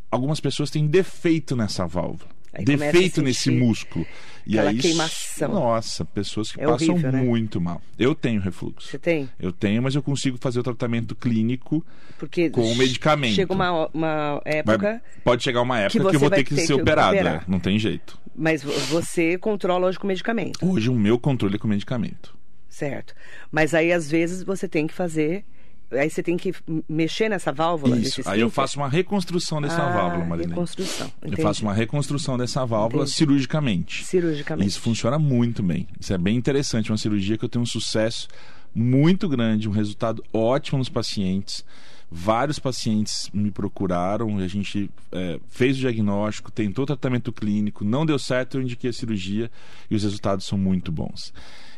[0.08, 2.35] Algumas pessoas têm defeito nessa válvula.
[2.58, 4.06] Aí defeito nesse músculo.
[4.46, 5.52] E aí, queimação.
[5.52, 7.20] Nossa, pessoas que É passam horrível, né?
[7.20, 7.82] muito mal.
[7.98, 8.88] Eu tenho refluxo.
[8.88, 9.28] Você tem?
[9.40, 11.84] Eu tenho, mas eu consigo fazer o tratamento clínico
[12.16, 13.34] Porque com o medicamento.
[13.34, 16.44] chega uma, uma Vai- época, pode chegar uma época que, você eu vou vai ter
[16.44, 17.16] que ser que operado.
[17.16, 18.16] é, Não tem jeito.
[18.36, 22.36] mas vo- você controla hoje com medicamento, Hoje o meu controle é com medicamento.
[22.68, 23.14] certo?
[23.50, 25.44] Mas aí às vezes você tem que fazer,
[25.90, 26.52] aí você tem que
[26.88, 27.96] mexer nessa válvula.
[27.96, 28.22] Isso.
[28.26, 30.52] Aí eu faço uma reconstrução dessa ah, válvula, Marilene.
[30.52, 31.10] reconstrução.
[31.22, 31.42] Eu entendi.
[31.42, 33.16] faço uma reconstrução dessa válvula Entendi.
[33.16, 34.04] cirurgicamente.
[34.04, 34.68] cirurgicamente.
[34.68, 35.86] Isso funciona muito bem.
[36.00, 36.90] Isso é bem interessante.
[36.90, 38.28] Uma cirurgia que eu tenho um sucesso
[38.74, 41.64] muito grande, um resultado ótimo nos pacientes.
[42.10, 48.18] Vários pacientes me procuraram, a gente é, fez o diagnóstico, tentou tratamento clínico, não deu
[48.18, 49.50] certo, eu indiquei a cirurgia
[49.90, 51.32] e os resultados são muito bons.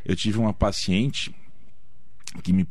[0.04, 1.34] Eu tive uma paciente
[2.42, 2.64] que me,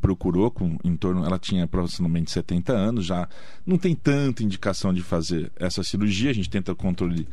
[0.00, 3.28] procurou com em torno, ela tinha aproximadamente 70 anos, já
[3.66, 7.26] não tem tanta indicação de fazer essa cirurgia, a gente tenta o controle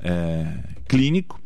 [0.00, 1.40] é, clínico,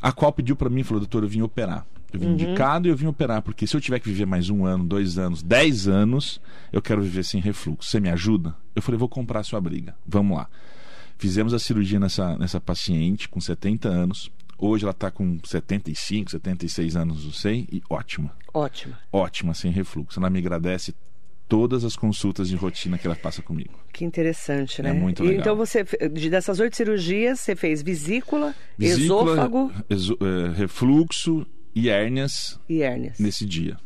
[0.00, 1.86] a qual pediu para mim, falou, doutor, eu vim operar.
[2.12, 2.34] Eu vim uhum.
[2.34, 5.18] indicado e eu vim operar, porque se eu tiver que viver mais um ano, dois
[5.18, 6.40] anos, dez anos,
[6.72, 7.90] eu quero viver sem refluxo.
[7.90, 8.54] Você me ajuda?
[8.74, 9.96] Eu falei, vou comprar a sua briga.
[10.06, 10.48] Vamos lá.
[11.18, 14.30] Fizemos a cirurgia nessa, nessa paciente com 70 anos.
[14.58, 18.32] Hoje ela está com 75, 76 anos, não sei, e ótima.
[18.52, 18.98] Ótima.
[19.12, 20.20] Ótima, sem refluxo.
[20.20, 20.94] Ela me agradece
[21.48, 23.74] todas as consultas de rotina que ela passa comigo.
[23.92, 24.90] Que interessante, né?
[24.90, 25.40] É muito legal.
[25.40, 25.84] então você,
[26.30, 29.72] dessas oito cirurgias, você fez vesícula, vesícula esôfago...
[29.90, 32.58] Exo, é, refluxo e hérnias.
[32.68, 33.18] E hérnias.
[33.18, 33.76] Nesse dia.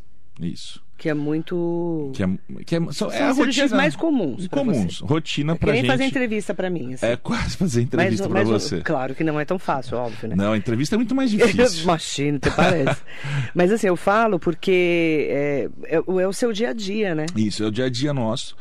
[0.41, 0.83] Isso.
[0.99, 2.11] Que é muito.
[2.13, 2.29] Que é,
[2.67, 4.49] que é, são, é rotina mais comuns.
[4.49, 4.99] Comuns.
[4.99, 5.91] Rotina pra nem gente.
[5.93, 6.95] fazer entrevista para mim.
[6.95, 7.07] Assim.
[7.07, 8.81] É quase fazer entrevista para você.
[8.81, 10.35] Claro que não é tão fácil, óbvio, né?
[10.35, 11.85] Não, a entrevista é muito mais difícil.
[11.85, 13.01] Imagina, te parece.
[13.55, 17.27] Mas assim, eu falo porque é, é, é o seu dia a dia, né?
[17.37, 18.57] Isso, é o dia a dia nosso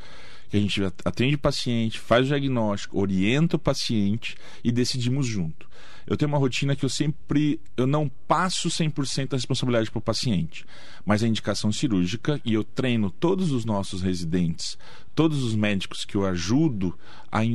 [0.49, 5.66] que a gente atende o paciente, faz o diagnóstico, orienta o paciente e decidimos junto
[6.07, 10.01] eu tenho uma rotina que eu sempre eu não passo 100% da responsabilidade para o
[10.01, 10.65] paciente,
[11.05, 14.77] mas a indicação cirúrgica e eu treino todos os nossos residentes,
[15.13, 16.97] todos os médicos que eu ajudo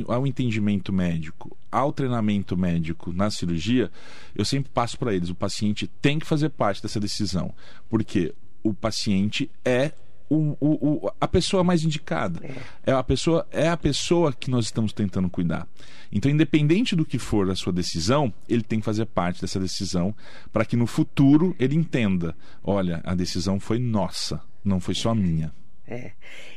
[0.07, 3.91] ao entendimento médico, ao treinamento médico na cirurgia,
[4.35, 7.53] eu sempre passo para eles, o paciente tem que fazer parte dessa decisão,
[7.89, 9.91] porque o paciente é
[10.33, 12.41] o, o, o, a pessoa mais indicada.
[12.85, 12.91] É.
[12.91, 15.67] a pessoa, é a pessoa que nós estamos tentando cuidar.
[16.11, 20.15] Então, independente do que for a sua decisão, ele tem que fazer parte dessa decisão
[20.51, 25.51] para que no futuro ele entenda: olha, a decisão foi nossa, não foi só minha.
[25.87, 26.11] É.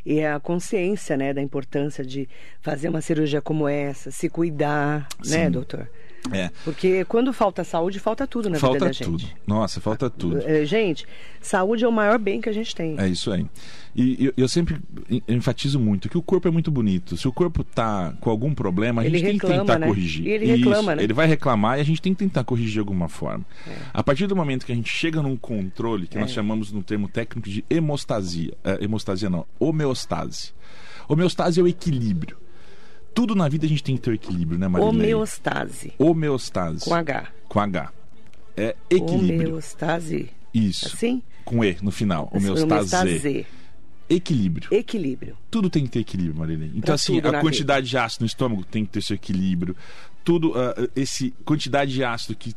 [0.05, 2.29] E a consciência, né, da importância de
[2.61, 5.37] fazer uma cirurgia como essa, se cuidar, né, Sim.
[5.39, 5.91] né, doutor?
[6.33, 6.51] É.
[6.65, 9.05] Porque quando falta saúde, falta tudo na falta vida da gente.
[9.05, 9.33] Falta tudo.
[9.47, 10.39] Nossa, falta tudo.
[10.39, 11.07] É, gente,
[11.41, 12.99] saúde é o maior bem que a gente tem.
[12.99, 13.47] É isso aí.
[13.95, 14.79] E eu, eu sempre
[15.27, 17.17] enfatizo muito que o corpo é muito bonito.
[17.17, 19.87] Se o corpo tá com algum problema, a gente tem que tentar né?
[19.87, 20.27] corrigir.
[20.27, 20.97] E ele reclama, isso.
[20.97, 21.03] né?
[21.05, 23.45] Ele vai reclamar e a gente tem que tentar corrigir de alguma forma.
[23.67, 23.73] É.
[23.95, 26.21] A partir do momento que a gente chega num controle, que é.
[26.21, 28.53] nós chamamos no termo técnico de hemostasia.
[28.63, 30.53] É, hemostasia não, homeostase.
[31.09, 32.37] Homeostase é o equilíbrio
[33.17, 34.99] tudo na vida a gente tem que ter equilíbrio, né, Marilene?
[34.99, 35.95] Homeostase.
[35.99, 36.85] Homeostase.
[36.85, 37.29] Com H.
[37.49, 37.93] Com H.
[38.55, 39.49] É equilíbrio.
[39.49, 40.29] Homeostase.
[40.53, 40.87] Isso.
[40.87, 41.23] Assim?
[41.43, 42.29] Com E no final.
[42.31, 42.95] Homeostase.
[42.95, 43.47] Homeostase.
[44.09, 44.69] Equilíbrio.
[44.71, 45.37] Equilíbrio.
[45.51, 46.73] Tudo tem que ter equilíbrio, Marilene.
[46.77, 47.91] Então, pra assim, a quantidade vida.
[48.01, 49.75] de ácido no estômago tem que ter seu equilíbrio.
[50.23, 52.55] Tudo, uh, esse quantidade de ácido que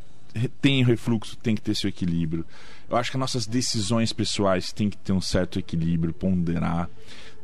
[0.61, 2.45] tem refluxo tem que ter seu equilíbrio.
[2.89, 6.89] Eu acho que as nossas decisões pessoais têm que ter um certo equilíbrio, ponderar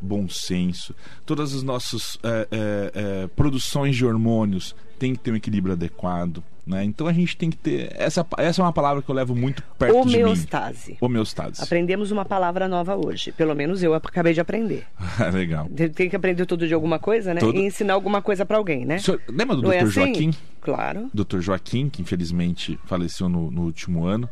[0.02, 0.96] bom senso.
[1.26, 6.44] Todas as nossas é, é, é, produções de hormônios têm que ter um equilíbrio adequado.
[6.66, 6.84] Né?
[6.84, 7.94] Então a gente tem que ter.
[7.96, 10.86] Essa, essa é uma palavra que eu levo muito perto Homeostase.
[10.86, 10.98] de mim.
[11.00, 11.62] Homeostase.
[11.62, 13.32] Aprendemos uma palavra nova hoje.
[13.32, 14.84] Pelo menos eu acabei de aprender.
[15.32, 15.70] Legal.
[15.94, 17.40] Tem que aprender tudo de alguma coisa, né?
[17.40, 17.56] Todo...
[17.56, 18.98] E ensinar alguma coisa para alguém, né?
[18.98, 19.74] Senhor, lembra do Dr.
[19.74, 19.92] É assim?
[19.92, 20.32] Joaquim?
[20.60, 21.12] Claro.
[21.14, 21.40] Dr.
[21.40, 24.28] Joaquim, que infelizmente faleceu no, no último ano.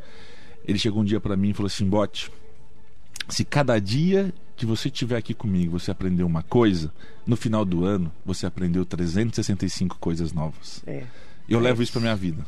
[0.67, 2.31] Ele chegou um dia para mim e falou assim: Bote,
[3.29, 6.91] se cada dia que você estiver aqui comigo, você aprendeu uma coisa,
[7.25, 10.83] no final do ano você aprendeu 365 coisas novas.
[10.85, 11.03] É.
[11.47, 11.61] Eu é.
[11.63, 12.45] levo isso para minha vida.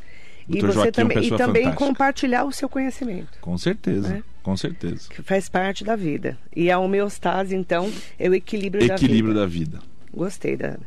[0.48, 1.76] E você Joaquim também, é e também fantástica.
[1.76, 3.40] compartilhar o seu conhecimento.
[3.42, 4.24] Com certeza, né?
[4.44, 5.10] com certeza.
[5.10, 6.38] Que faz parte da vida.
[6.56, 9.06] E a homeostase, então, é o equilíbrio, equilíbrio da vida.
[9.06, 9.80] Equilíbrio da vida.
[10.14, 10.78] Gostei da.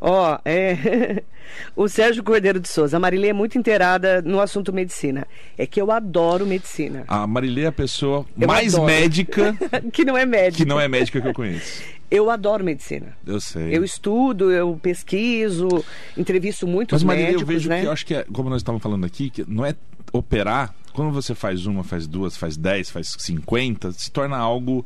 [0.00, 1.22] Ó, oh, é.
[1.74, 2.96] o Sérgio Cordeiro de Souza.
[2.96, 5.26] A Marilê é muito inteirada no assunto medicina.
[5.56, 7.04] É que eu adoro medicina.
[7.08, 8.86] A Marilê é a pessoa eu mais adoro.
[8.92, 9.56] médica.
[9.92, 10.64] que não é médica.
[10.64, 11.82] Que não é médica que eu conheço.
[12.10, 13.16] Eu adoro medicina.
[13.26, 13.76] Eu sei.
[13.76, 15.68] Eu estudo, eu pesquiso,
[16.16, 17.80] entrevisto muitos Mas, Marilê, médicos, eu vejo né?
[17.80, 19.74] que eu acho que é, como nós estávamos falando aqui, que não é
[20.12, 20.74] operar.
[20.92, 24.84] Quando você faz uma, faz duas, faz dez, faz cinquenta, se torna algo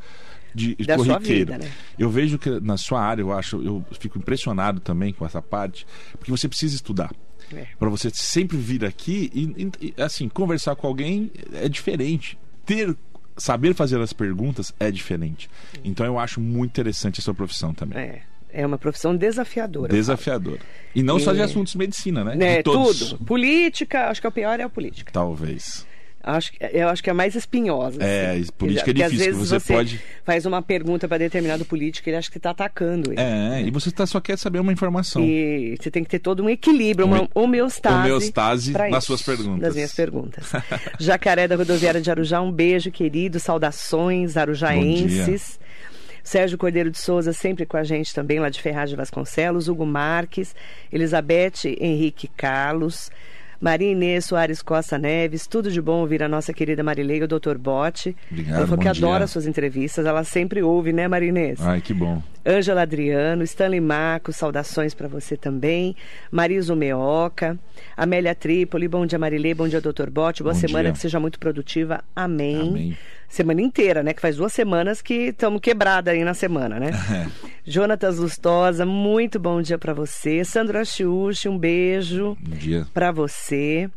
[0.55, 1.53] de da corriqueiro.
[1.53, 1.73] Vida, né?
[1.99, 5.87] Eu vejo que na sua área, eu acho, eu fico impressionado também com essa parte,
[6.13, 7.13] porque você precisa estudar.
[7.55, 7.67] É.
[7.79, 12.39] Para você sempre vir aqui e, e, assim, conversar com alguém é diferente.
[12.65, 12.97] Ter
[13.37, 15.49] saber fazer as perguntas é diferente.
[15.85, 17.99] Então eu acho muito interessante a sua profissão também.
[17.99, 18.23] É.
[18.55, 19.91] É uma profissão desafiadora.
[19.91, 20.61] Desafiadora.
[20.95, 22.59] E não só de assuntos de medicina, né?
[22.59, 23.11] É, todos.
[23.11, 23.25] tudo.
[23.25, 25.11] Política, acho que é o pior é a política.
[25.11, 25.87] Talvez.
[26.23, 28.03] Acho, eu acho que é mais espinhosa.
[28.03, 28.53] É, assim.
[28.57, 29.19] política é difícil.
[29.19, 30.01] às vezes você, você, pode.
[30.25, 33.21] faz uma pergunta para determinado político e ele acha que está atacando ele.
[33.21, 35.23] É, e você tá, só quer saber uma informação.
[35.23, 38.11] E você tem que ter todo um equilíbrio, uma homeostase.
[38.11, 39.61] Homeostase nas isso, suas perguntas.
[39.61, 40.53] Nas minhas perguntas.
[41.01, 43.41] Jacaré da Rodoviária de Arujá, um beijo, querido.
[43.41, 45.59] Saudações, arujaenses.
[46.23, 49.69] Sérgio Cordeiro de Souza sempre com a gente também, lá de Ferraz de Vasconcelos.
[49.69, 50.55] Hugo Marques,
[50.93, 53.11] Elizabeth Henrique Carlos.
[53.63, 57.57] Maria Inês Soares Costa Neves, tudo de bom ouvir a nossa querida Marilei, o Dr.
[57.57, 58.17] Bote.
[58.29, 59.07] Obrigado, ela falou que dia.
[59.07, 61.61] adora suas entrevistas, ela sempre ouve, né, Maria Inês?
[61.61, 62.21] Ai, que bom.
[62.45, 65.95] Ângela Adriano, Stanley Marcos, saudações para você também.
[66.29, 67.57] Marisa Meoca,
[67.97, 70.11] Amélia Trípoli, bom dia Marilei, bom dia Dr.
[70.11, 70.93] Bote, boa Bom semana, dia.
[70.95, 72.69] que seja muito produtiva, amém.
[72.69, 72.99] Amém.
[73.33, 74.13] Semana inteira, né?
[74.13, 76.91] Que faz duas semanas que estamos quebrada aí na semana, né?
[77.65, 80.45] Jonatas Lustosa, muito bom dia para você.
[80.45, 82.87] Sandra Chiuchi, um beijo Bom dia.
[82.93, 83.89] para você.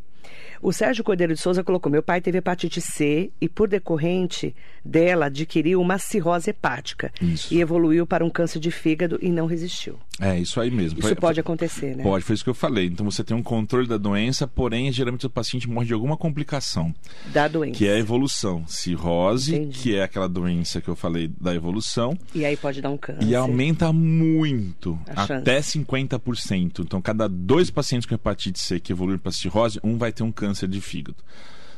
[0.62, 5.26] O Sérgio Cordeiro de Souza colocou: meu pai teve hepatite C e, por decorrente dela,
[5.28, 7.54] adquiriu uma cirrose hepática Isso.
[7.54, 9.98] e evoluiu para um câncer de fígado e não resistiu.
[10.20, 11.00] É, isso aí mesmo.
[11.00, 12.04] Isso Foi- pode acontecer, né?
[12.04, 12.86] Pode, foi isso que eu falei.
[12.86, 16.94] Então você tem um controle da doença, porém, geralmente o paciente morre de alguma complicação,
[17.34, 17.78] Da doença.
[17.78, 18.64] que é a evolução.
[18.68, 19.80] Cirrose, Entendi.
[19.80, 23.24] que é aquela doença que eu falei da evolução, E aí pode dar um câncer.
[23.28, 25.34] e aumenta muito, A chance.
[25.34, 26.82] até 50%.
[26.82, 30.32] Então, cada dois pacientes com hepatite C que evoluem para cirrose, um vai ter um
[30.32, 31.18] câncer de fígado.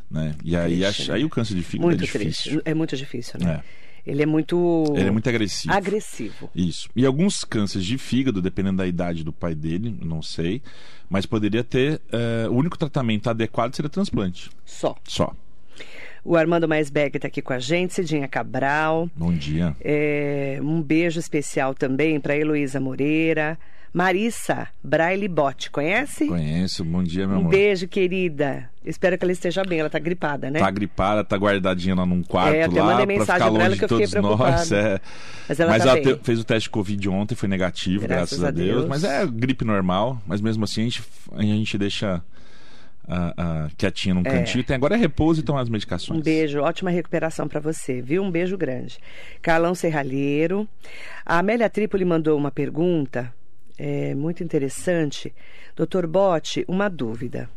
[0.10, 0.36] Né?
[0.44, 1.16] E aí, Triste, né?
[1.16, 2.52] aí o câncer de fígado Muito é difícil.
[2.52, 2.62] triste.
[2.64, 3.62] É muito difícil, né?
[4.06, 4.86] Ele é muito.
[4.96, 5.74] Ele é muito agressivo.
[5.74, 6.50] agressivo.
[6.56, 6.90] Isso.
[6.96, 10.62] E alguns cânceres de fígado, dependendo da idade do pai dele, não sei,
[11.10, 12.00] mas poderia ter.
[12.10, 14.50] eh, o único tratamento adequado seria transplante.
[14.64, 14.96] Só.
[15.04, 15.36] Só.
[16.24, 19.10] O Armando Maisberg está aqui com a gente, Cidinha Cabral.
[19.14, 19.76] Bom dia.
[19.82, 23.58] É, um beijo especial também para Heloísa Moreira.
[23.94, 26.28] Marissa Braille Bote, conhece?
[26.28, 26.84] Conheço.
[26.86, 27.50] Bom dia, meu Um amor.
[27.52, 28.70] beijo, querida.
[28.86, 29.80] Espero que ela esteja bem.
[29.80, 30.60] Ela tá gripada, né?
[30.60, 33.64] Tá gripada, tá guardadinha lá num quarto É, eu lá mandei pra mensagem ficar pra
[33.66, 34.70] ela que eu de todos nós.
[34.70, 34.78] preocupada.
[34.78, 35.02] É.
[35.50, 36.04] Mas ela tá bem.
[36.04, 38.70] te- fez o teste de Covid ontem, foi negativo, Graças graças, a a Deus.
[38.80, 38.86] Deus.
[38.88, 42.22] Mas é gripe normal, mas mesmo assim a gente, a gente deixa
[43.10, 44.64] ah, ah, quietinha num cantinho.
[44.64, 46.20] Tem agora é repouso e tomar as medicações.
[46.20, 48.22] Um beijo, ótima recuperação para você, viu?
[48.24, 48.98] Um beijo grande.
[49.42, 50.68] Carlão Serralheiro.
[51.26, 53.34] A Amélia Trípoli mandou uma pergunta
[53.78, 55.34] é, muito interessante.
[55.76, 57.50] Doutor Bote, uma dúvida.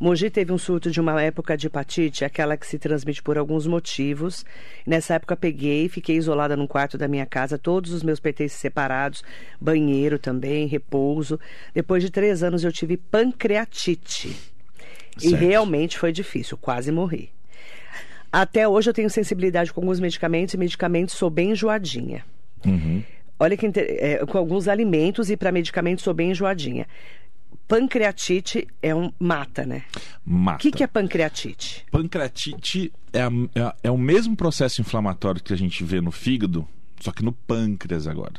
[0.00, 3.66] Mogi teve um surto de uma época de hepatite, aquela que se transmite por alguns
[3.66, 4.44] motivos.
[4.86, 9.24] Nessa época peguei, fiquei isolada num quarto da minha casa, todos os meus pertences separados,
[9.60, 11.38] banheiro também, repouso.
[11.74, 14.36] Depois de três anos eu tive pancreatite.
[15.16, 15.36] E Certo.
[15.36, 17.30] realmente foi difícil, quase morri.
[18.30, 22.24] Até hoje eu tenho sensibilidade com alguns medicamentos e medicamentos sou bem enjoadinha.
[22.64, 23.02] Uhum.
[23.38, 26.86] Olha que inter- é, com alguns alimentos e para medicamentos sou bem enjoadinha.
[27.66, 29.82] Pancreatite é um mata, né?
[30.24, 30.56] Mata.
[30.56, 31.84] O que, que é pancreatite?
[31.90, 36.10] Pancreatite é, a- é a- é o mesmo processo inflamatório que a gente vê no
[36.10, 36.66] fígado,
[37.00, 38.34] só que no pâncreas agora.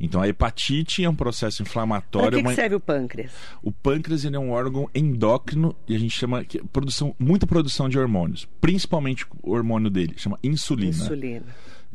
[0.00, 2.30] Então a hepatite é um processo Para inflamatório.
[2.30, 3.32] que, que uma- serve o pâncreas?
[3.62, 7.88] O pâncreas ele é um órgão endócrino e a gente chama que produção muita produção
[7.88, 10.90] de hormônios, principalmente o hormônio dele chama insulina.
[10.90, 11.46] Insulina.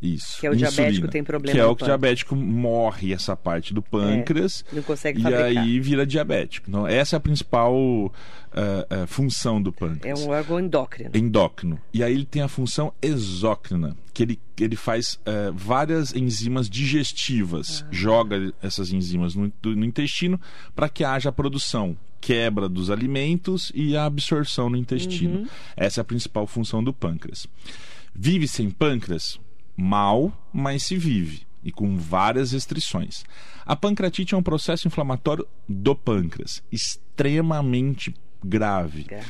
[0.03, 0.41] Isso.
[0.41, 3.81] Que é o diabético tem problema Que é o que diabético morre essa parte do
[3.81, 4.65] pâncreas.
[4.73, 5.45] não consegue e fabricar.
[5.45, 6.69] aí vira diabético.
[6.69, 8.11] Então essa é a principal
[8.51, 11.09] ah, ah, função do É pâncreas um órgão endócrino.
[11.13, 11.79] endócrino.
[11.93, 17.85] E aí ele tem a função exócrina, que ele, ele faz eh, várias enzimas digestivas,
[17.89, 20.39] joga essas enzimas no, no intestino
[20.75, 25.47] para que haja a produção, quebra dos alimentos e a absorção no intestino.
[25.77, 27.47] Essa é a principal função do pâncreas.
[28.13, 29.39] Vive sem pâncreas?
[29.75, 31.43] Mal, mas se vive.
[31.63, 33.23] E com várias restrições.
[33.65, 39.03] A pancreatite é um processo inflamatório do pâncreas, extremamente grave.
[39.03, 39.25] Grave.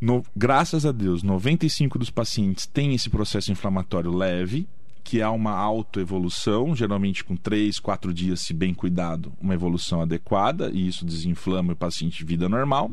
[0.00, 4.68] No- graças a Deus, 95 dos pacientes têm esse processo inflamatório leve,
[5.02, 10.70] que há uma autoevolução, geralmente com 3, 4 dias, se bem cuidado, uma evolução adequada,
[10.72, 12.90] e isso desinflama o paciente de vida normal.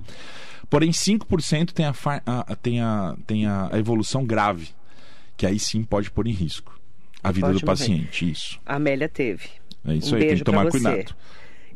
[0.69, 1.93] Porém, 5% tem a,
[2.25, 4.69] a- tem, a, tem a evolução grave,
[5.41, 6.79] que aí sim pode pôr em risco
[7.23, 8.29] a vida Pode do paciente.
[8.29, 8.59] Isso.
[8.63, 9.49] A Amélia teve.
[9.83, 11.15] É isso um aí, tem que tomar cuidado.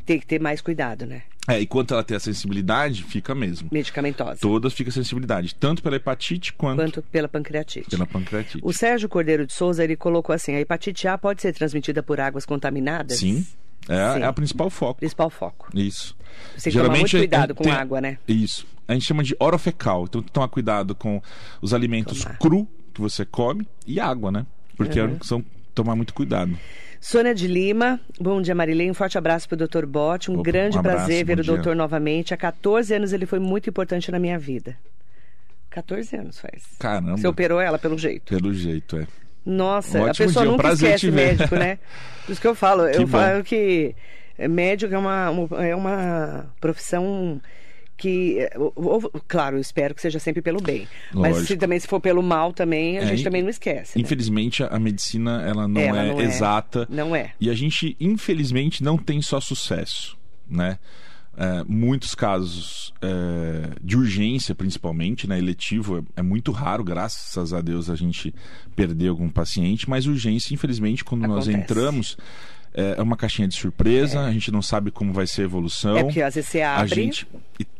[0.05, 1.23] Tem que ter mais cuidado, né?
[1.47, 3.67] É, e quanto ela tem a sensibilidade, fica mesmo.
[3.71, 4.39] Medicamentosa.
[4.39, 7.89] Todas ficam sensibilidade, tanto pela hepatite quanto, Quanto pela pancreatite.
[7.89, 8.59] pela pancreatite.
[8.63, 12.19] O Sérgio Cordeiro de Souza, ele colocou assim, a hepatite A pode ser transmitida por
[12.19, 13.17] águas contaminadas?
[13.17, 13.47] Sim.
[13.89, 14.19] É, Sim.
[14.21, 14.99] é a principal foco.
[14.99, 15.69] Principal foco.
[15.73, 16.15] Isso.
[16.55, 18.19] Você tem que tomar muito cuidado com tem- água, né?
[18.27, 18.67] Isso.
[18.87, 20.03] A gente chama de orofecal.
[20.03, 21.19] Então, tem que tomar cuidado com
[21.63, 22.37] os alimentos Tomar.
[22.37, 24.45] cru que você come e água, né?
[24.75, 25.17] Porque Uhum.
[25.21, 25.43] são
[25.73, 26.57] tomar muito cuidado.
[26.99, 29.85] Sônia de Lima, bom dia Marilei, um forte abraço para o Dr.
[29.85, 31.53] Bote, um Opa, grande um abraço, prazer ver o dia.
[31.53, 32.33] doutor novamente.
[32.33, 34.75] Há 14 anos ele foi muito importante na minha vida.
[35.69, 36.63] 14 anos faz.
[36.79, 37.17] Caramba.
[37.17, 38.33] Você operou ela pelo jeito.
[38.33, 39.07] Pelo jeito, é.
[39.45, 41.77] Nossa, a Ótimo pessoa dia, um nunca prazer esquece médico, né?
[42.25, 43.07] Por isso que eu falo, Que eu bom.
[43.19, 43.93] falo que
[44.37, 45.31] é, médico é uma-
[45.63, 47.39] é uma profissão
[47.97, 50.87] que, ou, claro, eu espero que seja sempre pelo bem.
[51.13, 51.37] Lógico.
[51.37, 53.97] Mas se também se for pelo mal também, a é, gente também não esquece.
[53.97, 54.03] Né?
[54.03, 56.87] Infelizmente, a medicina ela não, ela é, não é exata.
[56.89, 57.31] Não é.
[57.39, 60.17] E a gente, infelizmente, não tem só sucesso,
[60.49, 60.77] né?
[61.37, 65.37] É, muitos casos é, de urgência, principalmente, né?
[65.37, 68.33] Eletivo é, é, muito raro, graças a Deus a gente
[68.73, 71.51] perder algum paciente, mas urgência, infelizmente, quando Acontece.
[71.51, 72.17] nós entramos,
[72.73, 74.25] é, é uma caixinha de surpresa, é.
[74.27, 75.97] a gente não sabe como vai ser a evolução.
[75.97, 76.83] É porque às vezes você abre.
[76.83, 77.27] A gente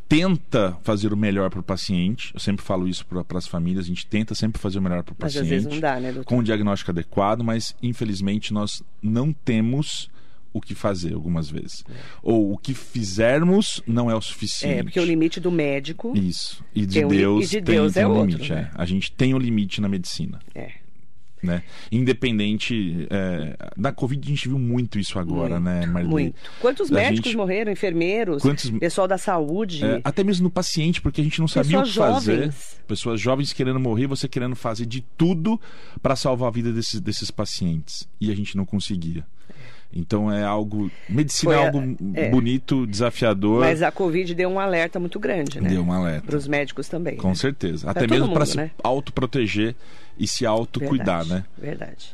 [0.07, 2.31] tenta fazer o melhor para o paciente.
[2.33, 5.13] Eu sempre falo isso para as famílias, a gente tenta sempre fazer o melhor para
[5.13, 5.43] o paciente.
[5.43, 6.25] Às vezes não dá, né, doutor?
[6.25, 10.09] Com o diagnóstico adequado, mas infelizmente nós não temos
[10.53, 11.83] o que fazer algumas vezes.
[11.89, 11.93] É.
[12.23, 14.79] Ou o que fizermos não é o suficiente.
[14.79, 16.13] É, porque o limite do médico.
[16.15, 16.63] Isso.
[16.73, 18.53] E de Deus, um, e de Deus tem, é tem um outro, limite.
[18.53, 18.71] Né?
[18.73, 18.81] É.
[18.81, 20.39] A gente tem o um limite na medicina.
[20.53, 20.84] É.
[21.45, 21.63] Né?
[21.91, 26.09] Independente é, da Covid, a gente viu muito isso agora, muito, né, Marlene?
[26.09, 26.35] Muito.
[26.59, 27.37] Quantos da médicos gente...
[27.37, 28.69] morreram, enfermeiros, quantos...
[28.71, 29.85] pessoal da saúde?
[29.85, 32.35] É, até mesmo no paciente, porque a gente não sabia Pessoas o que fazer.
[32.37, 32.81] Jovens.
[32.87, 35.59] Pessoas jovens querendo morrer, você querendo fazer de tudo
[36.01, 38.07] para salvar a vida desses, desses pacientes.
[38.19, 39.25] E a gente não conseguia.
[39.95, 40.91] Então é algo.
[41.07, 42.29] Medicina é algo é.
[42.29, 43.61] bonito, desafiador.
[43.61, 45.69] Mas a Covid deu um alerta muito grande, né?
[45.69, 46.27] Deu um alerta.
[46.27, 47.15] Para os médicos também.
[47.15, 47.35] Com né?
[47.35, 47.89] certeza.
[47.89, 48.71] Até mesmo para se né?
[48.83, 49.73] autoproteger
[50.17, 51.43] e se autocuidar, né?
[51.57, 52.11] Verdade.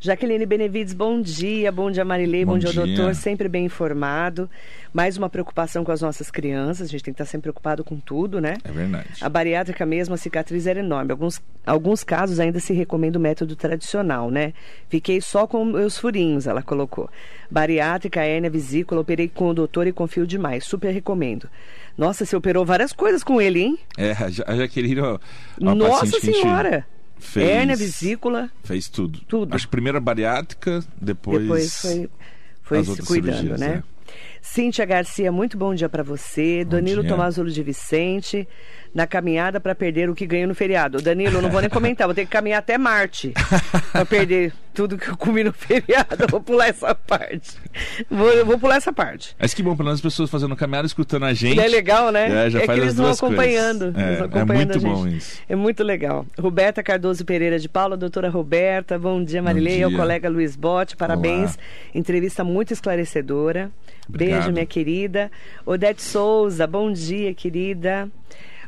[0.00, 1.72] Jaqueline Benevides, bom dia.
[1.72, 2.44] Bom dia, Marilei.
[2.44, 3.14] Bom, bom dia, dia, doutor.
[3.14, 4.50] Sempre bem informado.
[4.92, 6.88] Mais uma preocupação com as nossas crianças.
[6.88, 8.58] A gente tem que estar sempre preocupado com tudo, né?
[8.64, 9.08] É verdade.
[9.20, 11.10] A bariátrica mesmo, a cicatriz era enorme.
[11.10, 14.52] Alguns, alguns casos ainda se recomenda o método tradicional, né?
[14.90, 17.08] Fiquei só com os furinhos, ela colocou.
[17.50, 20.64] Bariátrica, hérnia, vesícula, operei com o doutor e confio demais.
[20.64, 21.48] Super recomendo.
[21.96, 23.78] Nossa, você operou várias coisas com ele, hein?
[23.96, 24.12] É,
[24.46, 25.00] a Jaqueline...
[25.58, 26.84] Nossa Senhora!
[27.24, 28.50] Fez, Hérnia, vesícula.
[28.62, 29.20] Fez tudo.
[29.26, 29.54] Tudo.
[29.54, 31.42] Acho que primeiro a bariátrica, depois.
[31.42, 32.10] Depois foi,
[32.62, 33.82] foi se cuidando, né?
[33.82, 33.94] É.
[34.44, 36.64] Cíntia Garcia, muito bom dia para você.
[36.64, 37.10] Bom Danilo dia.
[37.10, 38.46] Tomazulo de Vicente,
[38.94, 41.00] na caminhada para perder o que ganhou no feriado.
[41.00, 43.32] Danilo, não vou nem comentar, vou ter que caminhar até Marte
[43.90, 46.26] para perder tudo que eu comi no feriado.
[46.30, 47.56] vou pular essa parte.
[48.10, 49.34] Vou, vou pular essa parte.
[49.38, 51.58] Mas que bom, pelo menos as pessoas fazendo caminhada, escutando a gente.
[51.58, 52.46] É legal, né?
[52.46, 53.94] É, já é faz que eles vão acompanhando.
[53.96, 55.40] É, vão acompanhando é muito bom isso.
[55.48, 56.26] É muito legal.
[56.38, 61.54] Roberta Cardoso Pereira de Paula, doutora Roberta, bom dia, Marilei, ao colega Luiz Bote, parabéns.
[61.54, 61.64] Olá.
[61.94, 63.70] Entrevista muito esclarecedora.
[64.08, 64.33] Obrigado.
[64.34, 65.30] Beijo, minha querida.
[65.64, 68.10] Odete Souza, bom dia, querida.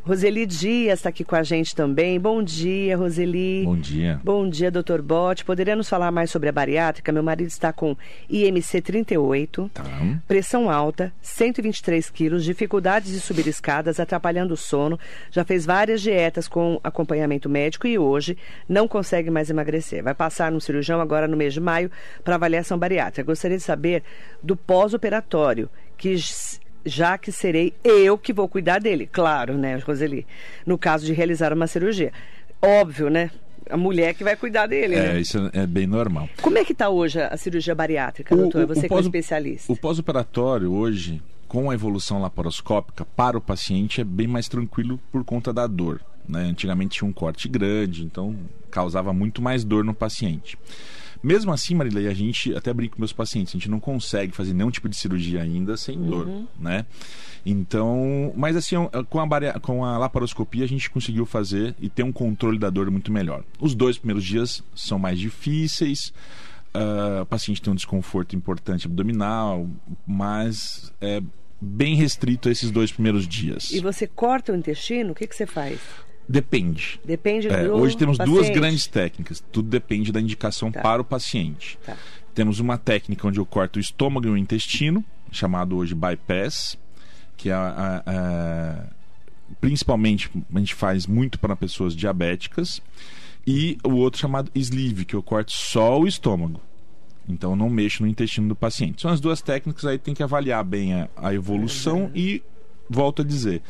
[0.07, 2.21] Roseli Dias está aqui com a gente também.
[2.21, 3.65] Bom dia, Roseli.
[3.65, 4.21] Bom dia.
[4.23, 5.45] Bom dia, doutor Bote.
[5.45, 7.11] Poderia nos falar mais sobre a bariátrica?
[7.11, 7.97] Meu marido está com
[8.31, 9.83] IMC 38, tá.
[10.29, 14.97] pressão alta, 123 quilos, dificuldades de subir escadas, atrapalhando o sono.
[15.33, 18.39] Já fez várias dietas com acompanhamento médico e hoje
[18.69, 20.05] não consegue mais emagrecer.
[20.05, 21.91] Vai passar no cirurgião agora no mês de maio
[22.23, 23.27] para avaliação bariátrica.
[23.27, 24.05] Gostaria de saber
[24.41, 26.17] do pós-operatório, que
[26.87, 29.09] já que serei eu que vou cuidar dele.
[29.11, 30.27] Claro, né, Roseli?
[30.65, 32.13] No caso de realizar uma cirurgia.
[32.63, 33.31] Óbvio, né?
[33.69, 34.95] A mulher que vai cuidar dele.
[34.95, 35.21] É, né?
[35.21, 36.29] isso é bem normal.
[36.41, 38.67] Como é que está hoje a cirurgia bariátrica, o, doutor?
[38.67, 39.73] Você que é especialista.
[39.73, 45.25] O pós-operatório hoje, com a evolução laparoscópica, para o paciente é bem mais tranquilo por
[45.25, 46.01] conta da dor.
[46.29, 46.43] Né?
[46.45, 48.37] Antigamente tinha um corte grande, então
[48.71, 50.57] causava muito mais dor no paciente.
[51.23, 54.53] Mesmo assim, Marilei, a gente até brinca com meus pacientes, a gente não consegue fazer
[54.53, 56.47] nenhum tipo de cirurgia ainda sem dor, uhum.
[56.59, 56.87] né?
[57.45, 58.75] Então, mas assim,
[59.09, 62.91] com a, com a laparoscopia a gente conseguiu fazer e ter um controle da dor
[62.91, 63.45] muito melhor.
[63.61, 66.13] Os dois primeiros dias são mais difíceis,
[66.75, 69.69] uh, o paciente tem um desconforto importante abdominal,
[70.07, 71.23] mas é
[71.61, 73.71] bem restrito a esses dois primeiros dias.
[73.71, 75.13] E você corta o intestino?
[75.13, 75.81] O que, que você faz?
[76.29, 77.01] Depende.
[77.05, 78.37] Depende é, do Hoje temos paciente.
[78.37, 79.43] duas grandes técnicas.
[79.53, 80.81] Tudo depende da indicação tá.
[80.81, 81.79] para o paciente.
[81.85, 81.97] Tá.
[82.35, 86.77] Temos uma técnica onde eu corto o estômago e o intestino, chamado hoje bypass,
[87.37, 88.87] que é a, a, a,
[89.61, 92.83] principalmente a gente faz muito para pessoas diabéticas.
[93.47, 96.61] E o outro chamado sleeve, que eu corto só o estômago.
[97.29, 99.03] Então não mexo no intestino do paciente.
[99.03, 102.11] São as duas técnicas aí tem que avaliar bem a, a evolução uhum.
[102.15, 102.43] e
[102.89, 103.63] volto a dizer,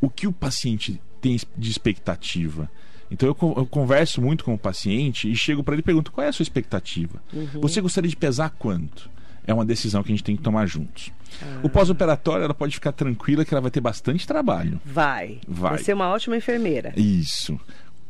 [0.00, 2.70] o que o paciente tem de expectativa.
[3.10, 6.24] Então eu, eu, converso muito com o paciente e chego para ele e pergunto qual
[6.24, 7.22] é a sua expectativa.
[7.32, 7.60] Uhum.
[7.60, 9.08] Você gostaria de pesar quanto?
[9.46, 11.12] É uma decisão que a gente tem que tomar juntos.
[11.40, 11.60] Ah.
[11.62, 14.80] O pós-operatório, ela pode ficar tranquila que ela vai ter bastante trabalho.
[14.84, 15.38] Vai.
[15.46, 15.70] Vai.
[15.70, 16.92] Vai ser uma ótima enfermeira.
[16.96, 17.58] Isso.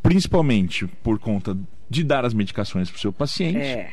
[0.03, 1.57] Principalmente por conta
[1.91, 3.59] de dar as medicações para o seu paciente.
[3.59, 3.93] É.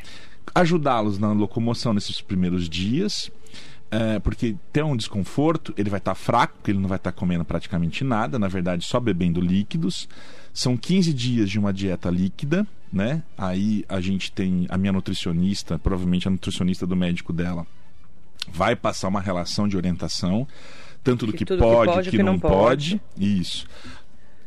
[0.56, 3.30] Ajudá-los na locomoção nesses primeiros dias
[3.94, 7.12] é, porque tem um desconforto, ele vai estar tá fraco, porque ele não vai estar
[7.12, 10.10] tá comendo praticamente nada, na verdade só bebendo líquidos.
[10.52, 13.22] São 15 dias de uma dieta líquida, né?
[13.38, 17.68] Aí a gente tem a minha nutricionista, provavelmente a nutricionista do médico dela,
[18.52, 20.48] vai passar uma relação de orientação.
[21.04, 22.98] tanto do que, que pode, que, pode, que, que não, não pode.
[22.98, 23.02] pode.
[23.16, 23.68] Isso.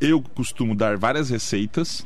[0.01, 2.05] Eu costumo dar várias receitas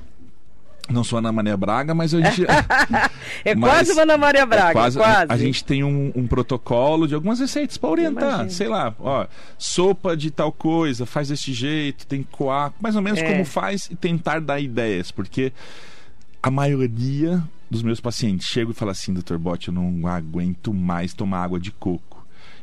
[0.90, 2.20] não sou Ana Maria Braga, mas eu
[3.44, 4.98] É quase uma Ana Maria Braga, é quase.
[4.98, 5.32] quase.
[5.32, 8.50] A, a, gente tem um, um, protocolo de algumas receitas para orientar.
[8.50, 9.26] Sei lá, ó,
[9.58, 13.30] sopa de tal coisa, faz desse jeito, tem coar, mais ou menos é.
[13.30, 15.52] como faz e tentar dar ideias, porque
[16.42, 21.14] a maioria dos meus pacientes chegam e falam assim, doutor Bote, eu não aguento mais
[21.14, 22.09] tomar água de coco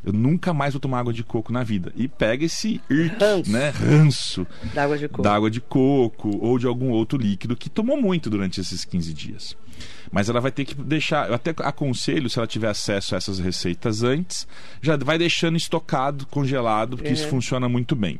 [0.07, 1.91] eu nunca mais vou tomar água de coco na vida.
[1.93, 3.51] E pega esse irk, ranço.
[3.51, 5.21] né, ranço da água de coco.
[5.21, 9.13] da água de coco ou de algum outro líquido que tomou muito durante esses 15
[9.13, 9.57] dias.
[10.09, 13.37] Mas ela vai ter que deixar, eu até aconselho, se ela tiver acesso a essas
[13.37, 14.47] receitas antes,
[14.81, 17.13] já vai deixando estocado, congelado, porque uhum.
[17.13, 18.17] isso funciona muito bem.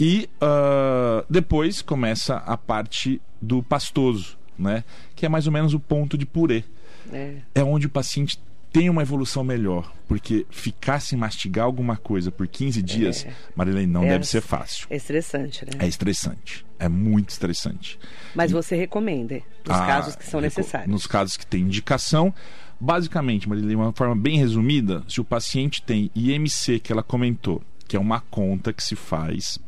[0.00, 4.82] E uh, depois começa a parte do pastoso, né?
[5.14, 6.64] Que é mais ou menos o ponto de purê.
[7.12, 8.40] É, é onde o paciente
[8.72, 9.92] tem uma evolução melhor.
[10.08, 13.32] Porque ficar sem mastigar alguma coisa por 15 dias, é.
[13.54, 14.86] Marilene, não é, deve ser fácil.
[14.90, 15.72] É estressante, né?
[15.78, 16.64] É estressante.
[16.78, 17.98] É muito estressante.
[18.34, 18.54] Mas e...
[18.54, 20.90] você recomenda nos ah, casos que são necessários.
[20.90, 22.34] Nos casos que tem indicação.
[22.80, 27.62] Basicamente, Marilene, de uma forma bem resumida, se o paciente tem IMC, que ela comentou,
[27.86, 29.58] que é uma conta que se faz,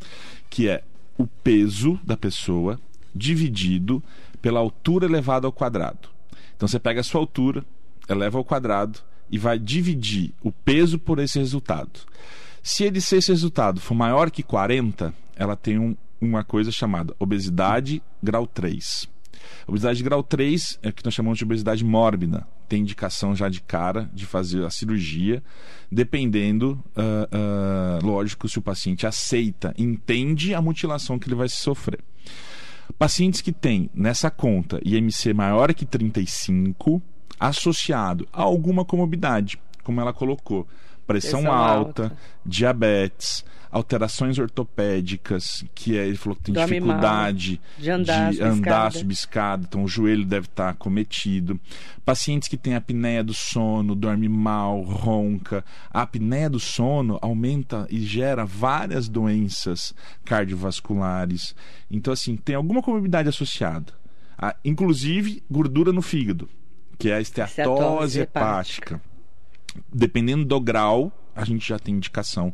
[0.50, 0.82] que é
[1.16, 2.80] o peso da pessoa
[3.14, 4.02] dividido
[4.42, 6.08] pela altura elevada ao quadrado.
[6.56, 7.64] Então você pega a sua altura,
[8.08, 9.00] eleva ao quadrado
[9.30, 12.00] e vai dividir o peso por esse resultado.
[12.62, 17.14] Se ele, se esse resultado for maior que 40, ela tem um, uma coisa chamada
[17.18, 19.08] obesidade grau 3.
[19.66, 22.46] Obesidade grau 3 é o que nós chamamos de obesidade mórbida.
[22.68, 25.42] Tem indicação já de cara de fazer a cirurgia,
[25.90, 32.00] dependendo, uh, uh, lógico, se o paciente aceita, entende a mutilação que ele vai sofrer.
[32.98, 37.02] Pacientes que têm nessa conta IMC maior que 35,
[37.38, 40.66] associado a alguma comorbidade, como ela colocou,
[41.06, 47.60] pressão, pressão alta, alta, diabetes, alterações ortopédicas, que é, ele falou que tem Dorme dificuldade
[47.60, 51.58] mal, de andar, de andar subescada, então o joelho deve estar cometido.
[52.04, 55.64] Pacientes que têm apneia do sono, dorme mal, ronca.
[55.90, 59.92] A apneia do sono aumenta e gera várias doenças
[60.24, 61.52] cardiovasculares.
[61.90, 63.92] Então, assim, tem alguma comorbidade associada.
[64.38, 66.48] Ah, inclusive gordura no fígado
[66.98, 69.00] que é a esteatose hepática.
[69.92, 72.52] Dependendo do grau, a gente já tem indicação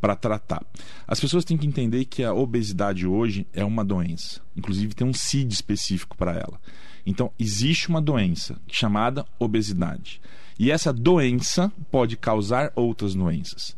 [0.00, 0.64] para tratar.
[1.06, 4.40] As pessoas têm que entender que a obesidade hoje é uma doença.
[4.56, 6.60] Inclusive tem um CID específico para ela.
[7.06, 10.20] Então, existe uma doença chamada obesidade.
[10.58, 13.76] E essa doença pode causar outras doenças.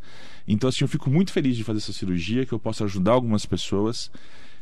[0.49, 3.47] Então, assim, eu fico muito feliz de fazer essa cirurgia, que eu possa ajudar algumas
[3.47, 4.11] pessoas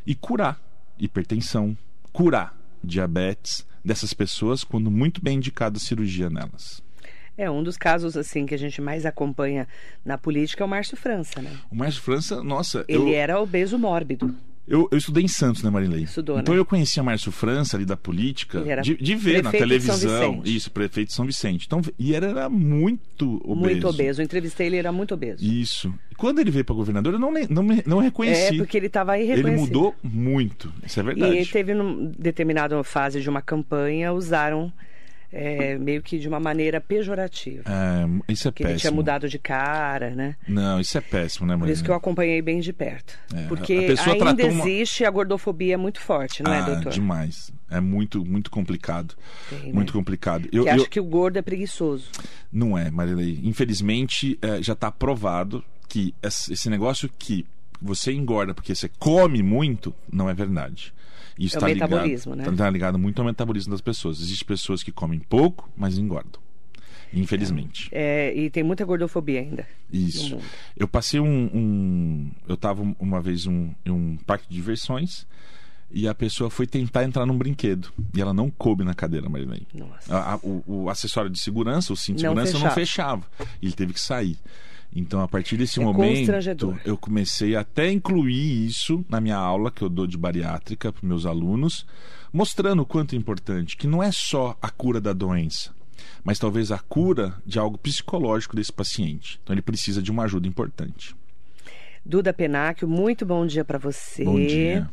[0.07, 0.61] e curar
[0.99, 1.77] hipertensão,
[2.13, 6.82] curar diabetes dessas pessoas quando muito bem indicada a cirurgia nelas.
[7.36, 9.66] É, um dos casos assim que a gente mais acompanha
[10.05, 11.57] na política é o Márcio França, né?
[11.70, 13.14] O Márcio França, nossa, ele eu...
[13.14, 14.34] era obeso mórbido.
[14.69, 16.03] Eu, eu estudei em Santos, né, Marilei?
[16.03, 16.61] Estudou, então né?
[16.61, 20.43] eu conhecia Márcio França ali da política, de, de, ver na televisão.
[20.45, 21.66] Isso, prefeito de São Vicente.
[21.66, 23.57] Então, e ele era muito obeso.
[23.57, 24.21] Muito obeso.
[24.21, 25.43] Eu entrevistei ele, era muito obeso.
[25.43, 25.93] Isso.
[26.11, 28.55] E quando ele veio para governador, eu não, não, não reconheci.
[28.55, 30.73] É, porque ele estava aí Ele mudou muito.
[30.85, 31.37] Isso é verdade.
[31.39, 34.71] E teve, numa determinada fase de uma campanha, usaram
[35.33, 37.64] é, meio que de uma maneira pejorativa.
[37.66, 38.72] É, isso é que péssimo.
[38.72, 40.37] ele tinha mudado de cara, né?
[40.47, 41.66] Não, isso é péssimo, né, Marina?
[41.66, 43.18] Por isso que eu acompanhei bem de perto.
[43.35, 45.09] É, Porque ainda existe uma...
[45.09, 46.93] a gordofobia muito forte, não é, ah, é, doutor?
[46.93, 47.53] demais.
[47.70, 49.14] É muito, muito complicado.
[49.51, 49.99] Tem, muito né?
[49.99, 50.49] complicado.
[50.51, 52.11] Eu, que acha que o gordo é preguiçoso.
[52.51, 53.39] Não é, Marilei.
[53.43, 57.45] Infelizmente, é, já está provado que esse negócio que
[57.81, 60.93] você engorda porque você come muito, não é verdade.
[61.39, 62.53] Isso é o tá metabolismo, ligado, né?
[62.53, 64.20] Está ligado muito ao metabolismo das pessoas.
[64.20, 66.41] Existem pessoas que comem pouco, mas engordam.
[67.12, 67.89] Infelizmente.
[67.93, 69.66] É, e tem muita gordofobia ainda.
[69.91, 70.39] Isso.
[70.76, 72.30] Eu passei um, um.
[72.47, 75.26] eu estava uma vez um, em um parque de diversões
[75.91, 79.66] e a pessoa foi tentar entrar num brinquedo e ela não coube na cadeira, Marilene.
[79.72, 80.14] Nossa.
[80.14, 82.66] A, a, o, o, acessório de segurança, o cinto de segurança fechava.
[82.66, 83.24] não fechava.
[83.62, 84.36] Ele teve que sair.
[84.95, 86.32] Então, a partir desse é momento,
[86.84, 91.07] eu comecei até a incluir isso na minha aula que eu dou de bariátrica para
[91.07, 91.86] meus alunos,
[92.32, 95.74] mostrando o quanto é importante, que não é só a cura da doença,
[96.24, 99.39] mas talvez a cura de algo psicológico desse paciente.
[99.43, 101.14] Então, ele precisa de uma ajuda importante.
[102.05, 104.24] Duda Penacchio, muito bom dia para você.
[104.24, 104.89] Bom dia.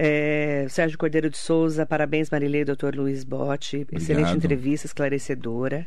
[0.00, 3.84] É, Sérgio Cordeiro de Souza, parabéns Marilei, doutor Luiz Botti.
[3.90, 5.84] Excelente entrevista, esclarecedora.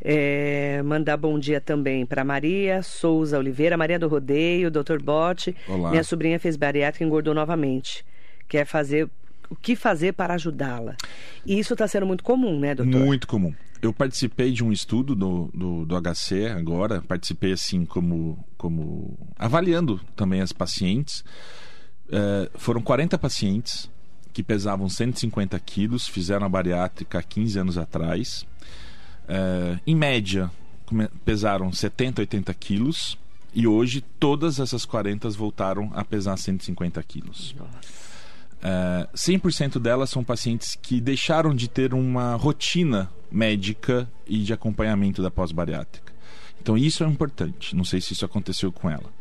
[0.00, 5.02] É, mandar bom dia também para Maria Souza Oliveira, Maria do Rodeio, Dr.
[5.02, 5.56] Bote.
[5.66, 5.90] Olá.
[5.90, 8.04] Minha sobrinha fez bariátrica e engordou novamente.
[8.48, 9.08] Quer fazer
[9.50, 10.96] o que fazer para ajudá-la.
[11.44, 13.00] E isso está sendo muito comum, né, doutor?
[13.00, 13.52] Muito comum.
[13.80, 20.00] eu participei de um estudo do, do, do, HC agora, participei assim como, como avaliando
[20.14, 21.24] também as pacientes.
[22.10, 23.90] É, foram 40 pacientes
[24.32, 28.46] que pesavam 150 quilos, fizeram a bariátrica há 15 anos atrás.
[29.28, 30.50] É, em média,
[31.24, 33.18] pesaram 70, 80 quilos.
[33.54, 37.54] E hoje todas essas 40 voltaram a pesar 150 quilos.
[38.62, 45.22] É, 100% delas são pacientes que deixaram de ter uma rotina médica e de acompanhamento
[45.22, 46.12] da pós-bariátrica.
[46.60, 47.74] Então isso é importante.
[47.74, 49.17] Não sei se isso aconteceu com ela.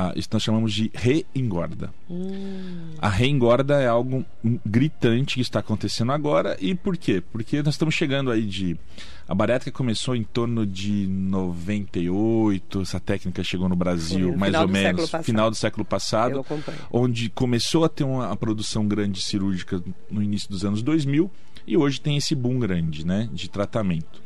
[0.00, 1.92] Ah, isso nós chamamos de reengorda.
[2.08, 2.90] Hum.
[3.00, 4.24] A reengorda é algo
[4.64, 6.56] gritante que está acontecendo agora.
[6.60, 7.20] E por quê?
[7.32, 8.78] Porque nós estamos chegando aí de.
[9.26, 15.10] A bariátrica começou em torno de 98, essa técnica chegou no Brasil, mais ou menos,
[15.24, 16.46] final do século passado,
[16.92, 21.28] onde começou a ter uma produção grande cirúrgica no início dos anos 2000
[21.66, 24.22] e hoje tem esse boom grande né, de tratamento.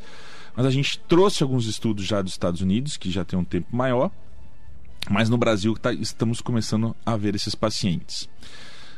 [0.55, 3.75] Mas a gente trouxe alguns estudos já dos Estados Unidos, que já tem um tempo
[3.75, 4.11] maior,
[5.11, 8.29] mas no Brasil tá, estamos começando a ver esses pacientes.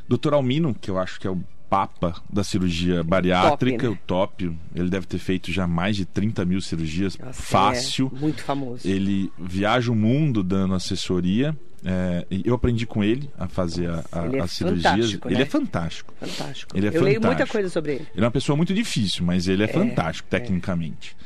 [0.08, 0.34] Dr.
[0.34, 3.88] Almino, que eu acho que é o papa da cirurgia bariátrica, top, né?
[3.88, 4.58] o top.
[4.74, 8.12] Ele deve ter feito já mais de 30 mil cirurgias Nossa, fácil.
[8.14, 8.86] É muito famoso.
[8.86, 11.56] Ele viaja o mundo dando assessoria.
[11.84, 15.12] É, eu aprendi com ele a fazer a, a, ele é as cirurgias.
[15.14, 15.20] Né?
[15.26, 16.14] Ele é fantástico.
[16.18, 16.76] Fantástico.
[16.76, 17.04] Ele é eu fantástico.
[17.04, 18.06] leio muita coisa sobre ele.
[18.14, 20.38] Ele é uma pessoa muito difícil, mas ele é, é fantástico é.
[20.38, 21.16] tecnicamente.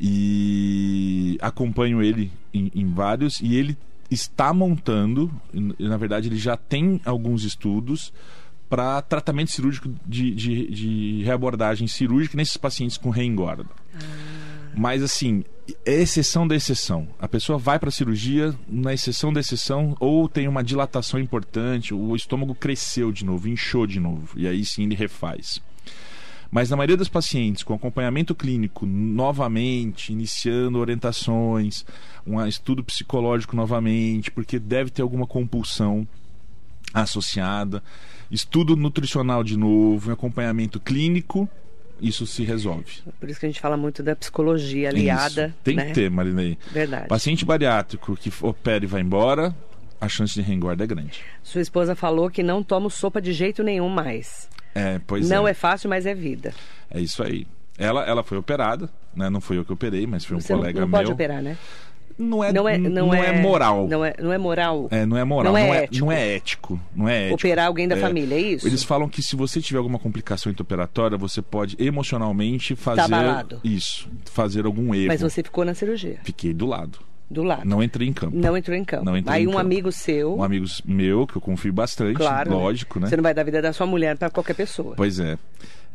[0.00, 3.76] E acompanho ele em, em vários e ele
[4.14, 5.30] está montando,
[5.78, 8.12] na verdade ele já tem alguns estudos
[8.68, 13.66] para tratamento cirúrgico de, de, de, reabordagem cirúrgica nesses pacientes com reengorda.
[13.94, 13.98] Ah.
[14.76, 15.44] Mas assim,
[15.84, 17.06] é exceção da exceção.
[17.18, 21.94] A pessoa vai para a cirurgia na exceção da exceção ou tem uma dilatação importante,
[21.94, 25.62] o estômago cresceu de novo, inchou de novo, e aí sim ele refaz.
[26.54, 31.84] Mas na maioria dos pacientes com acompanhamento clínico novamente, iniciando orientações,
[32.24, 36.06] um estudo psicológico novamente, porque deve ter alguma compulsão
[36.94, 37.82] associada,
[38.30, 41.48] estudo nutricional de novo, acompanhamento clínico,
[42.00, 43.02] isso se resolve.
[43.18, 45.48] Por isso que a gente fala muito da psicologia aliada.
[45.48, 45.56] Isso.
[45.64, 45.86] Tem né?
[45.86, 46.56] que ter, Marinei.
[46.70, 47.08] Verdade.
[47.08, 49.52] Paciente bariátrico que opera e vai embora,
[50.00, 51.20] a chance de reengorda é grande.
[51.42, 54.48] Sua esposa falou que não toma sopa de jeito nenhum mais.
[54.74, 55.52] É, pois não é.
[55.52, 56.52] é fácil, mas é vida.
[56.90, 57.46] É isso aí.
[57.78, 59.28] Ela, ela foi operada, né?
[59.28, 60.98] Não foi eu que operei, mas foi um Você colega não, não meu.
[61.00, 61.56] pode operar, né?
[62.16, 63.88] Não é, não é, não, não é, é, moral.
[63.88, 64.88] Não é, não é moral.
[64.90, 65.52] É, não é moral.
[65.52, 66.04] Não é, não é, ético.
[66.04, 66.80] Não é ético.
[66.94, 67.34] Não é ético.
[67.34, 68.68] Operar alguém da família, é isso?
[68.68, 74.08] Eles falam que se você tiver alguma complicação intraoperatória, você pode emocionalmente fazer tá isso,
[74.26, 75.08] fazer algum erro.
[75.08, 76.20] Mas você ficou na cirurgia.
[76.22, 77.00] Fiquei do lado.
[77.30, 77.64] Do lado.
[77.64, 78.36] Não entrei em campo.
[78.36, 79.10] Não entrou em campo.
[79.26, 79.60] Aí um campo.
[79.60, 80.36] amigo seu.
[80.36, 82.56] Um amigo meu, que eu confio bastante, Claro, né?
[82.56, 83.08] lógico, né?
[83.08, 84.94] Você não vai dar a vida da sua mulher para qualquer pessoa.
[84.94, 85.38] Pois é.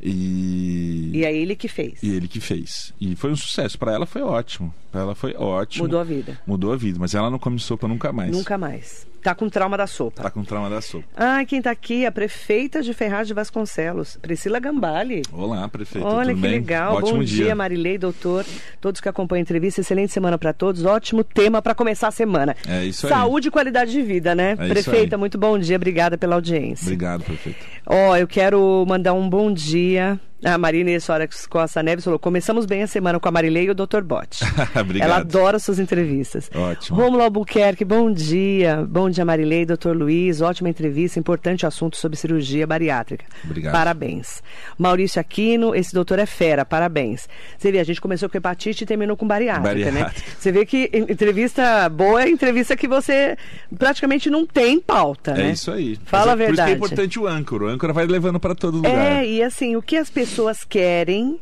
[0.01, 1.11] E...
[1.13, 2.01] E é ele que fez.
[2.01, 2.93] E ele que fez.
[2.99, 3.77] E foi um sucesso.
[3.77, 4.73] Para ela foi ótimo.
[4.93, 5.85] Ela foi ótimo.
[5.85, 6.39] Mudou a vida.
[6.45, 6.97] Mudou a vida.
[6.99, 8.31] Mas ela não come sopa nunca mais.
[8.31, 9.07] Nunca mais.
[9.21, 10.23] Tá com trauma da sopa.
[10.23, 11.05] Tá com trauma da sopa.
[11.15, 12.05] Ah, quem tá aqui?
[12.05, 15.23] A prefeita de Ferraz de Vasconcelos, Priscila Gambale.
[15.31, 16.07] Olá, prefeita.
[16.07, 16.51] Olha que bem?
[16.51, 16.95] legal.
[16.95, 17.45] Ótimo Bom dia.
[17.45, 18.45] dia, Marilei, doutor.
[18.79, 19.81] Todos que acompanham a entrevista.
[19.81, 20.85] Excelente semana para todos.
[20.85, 22.55] Ótimo tema para começar a semana.
[22.65, 23.13] É isso aí.
[23.13, 24.51] Saúde e qualidade de vida, né?
[24.57, 25.75] É prefeita, muito bom dia.
[25.75, 26.85] Obrigada pela audiência.
[26.85, 27.59] Obrigado, prefeita.
[27.85, 30.19] Ó, eu quero mandar um bom dia.
[30.43, 33.75] A Marina Soares Costa Neves falou: começamos bem a semana com a Marilei e o
[33.75, 34.01] Dr.
[34.01, 34.39] Bot.
[34.79, 35.05] Obrigado.
[35.09, 36.49] Ela adora suas entrevistas.
[36.55, 36.97] Ótimo.
[36.97, 38.87] Rômulo Albuquerque, bom dia.
[38.89, 39.89] Bom dia, Marilei, Dr.
[39.93, 40.39] Luiz.
[40.39, 43.25] Ótima entrevista, importante assunto sobre cirurgia bariátrica.
[43.43, 43.73] Obrigado.
[43.73, 44.41] Parabéns.
[44.77, 47.27] Maurício Aquino, esse doutor é fera, parabéns.
[47.57, 50.03] Você vê, a gente começou com hepatite e terminou com bariátrica, né?
[50.03, 50.29] Bariátrica.
[50.39, 53.35] Você vê que en- entrevista boa é entrevista que você
[53.77, 55.51] praticamente não tem pauta, É né?
[55.51, 55.99] isso aí.
[56.05, 56.71] Fala Mas é- a Por isso que verdade.
[56.71, 57.63] é importante o âncora.
[57.65, 58.91] O âncora vai levando para todo lugar.
[58.95, 60.28] É, e assim, o que as pessoas
[60.67, 61.39] querem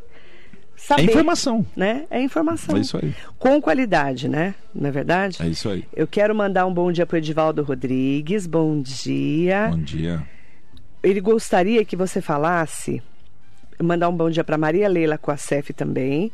[0.75, 1.01] saber.
[1.01, 1.65] É informação.
[1.75, 2.05] Né?
[2.09, 2.77] É informação.
[2.77, 3.13] É isso aí.
[3.39, 4.55] Com qualidade, né?
[4.73, 5.41] Não é verdade?
[5.41, 5.83] É isso aí.
[5.93, 8.45] Eu quero mandar um bom dia para o Edivaldo Rodrigues.
[8.47, 9.69] Bom dia.
[9.71, 10.23] Bom dia.
[11.03, 13.01] Ele gostaria que você falasse,
[13.81, 16.31] mandar um bom dia para Maria Leila Coacef também.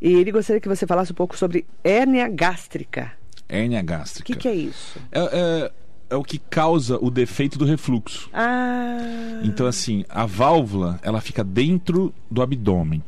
[0.00, 3.12] E ele gostaria que você falasse um pouco sobre hérnia gástrica.
[3.48, 4.26] Hérnia O gástrica.
[4.32, 4.98] que, que é isso?
[5.12, 5.72] É, é-
[6.10, 8.28] é o que causa o defeito do refluxo.
[8.32, 8.98] Ah,
[9.44, 13.02] Então, assim, a válvula, ela fica dentro do abdômen.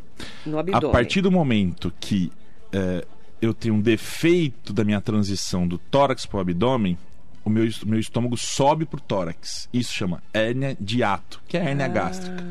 [0.47, 0.89] no abdômen.
[0.89, 2.31] A partir do momento que
[2.73, 3.05] é,
[3.41, 6.97] eu tenho um defeito da minha transição do tórax para o abdômen,
[7.45, 9.69] o meu, meu estômago sobe para o tórax.
[9.73, 12.45] Isso chama hérnia de ato, que é a hérnia gástrica.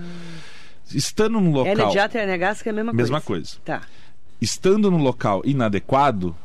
[0.93, 1.67] Estando no local.
[1.71, 3.55] Hérnia de ato e hérnia gástrica é a mesma, Mesma coisa.
[3.55, 3.61] coisa.
[3.63, 3.87] Tá.
[4.41, 6.35] Estando no local inadequado,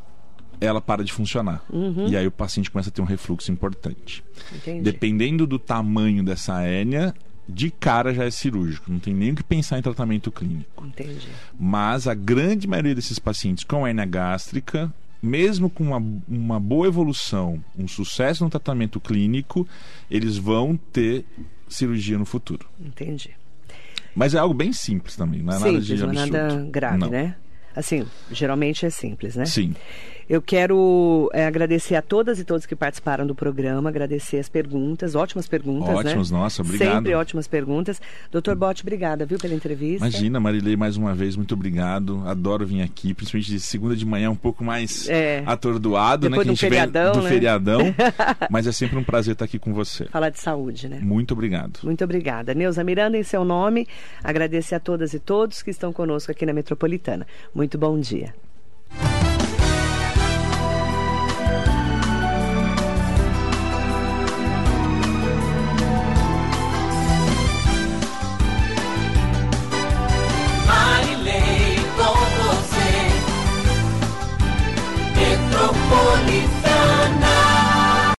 [0.60, 1.64] ela para de funcionar.
[1.70, 2.08] Uhum.
[2.08, 4.22] E aí o paciente começa a ter um refluxo importante.
[4.54, 4.82] Entendi.
[4.82, 7.14] Dependendo do tamanho dessa hérnia,
[7.48, 10.84] de cara já é cirúrgico, não tem nem o que pensar em tratamento clínico.
[10.84, 11.28] Entendi.
[11.58, 14.92] Mas a grande maioria desses pacientes com hernia gástrica,
[15.22, 19.66] mesmo com uma, uma boa evolução, um sucesso no tratamento clínico,
[20.10, 21.24] eles vão ter
[21.68, 22.66] cirurgia no futuro.
[22.80, 23.30] Entendi.
[24.14, 26.14] Mas é algo bem simples também, não é simples, nada de absurdo.
[26.14, 27.10] Não é nada grave, não.
[27.10, 27.36] né?
[27.74, 29.44] Assim, geralmente é simples, né?
[29.44, 29.74] Sim.
[30.28, 35.14] Eu quero é, agradecer a todas e todos que participaram do programa, agradecer as perguntas,
[35.14, 36.38] ótimas perguntas, Ótimas, né?
[36.38, 36.94] nossa, obrigado.
[36.94, 38.00] Sempre ótimas perguntas.
[38.32, 40.04] Doutor Bote, obrigada, viu, pela entrevista.
[40.04, 42.22] Imagina, Marilei, mais uma vez, muito obrigado.
[42.26, 45.44] Adoro vir aqui, principalmente de segunda de manhã, um pouco mais É.
[45.46, 46.52] atordoado, Depois né?
[46.52, 47.28] do que a gente feriadão, do né?
[47.28, 47.80] feriadão.
[48.50, 50.06] mas é sempre um prazer estar aqui com você.
[50.06, 50.98] Falar de saúde, né?
[51.00, 51.78] Muito obrigado.
[51.84, 52.52] Muito obrigada.
[52.52, 53.86] Neuza Miranda, em seu nome,
[54.24, 57.24] agradecer a todas e todos que estão conosco aqui na Metropolitana.
[57.54, 58.34] Muito bom dia.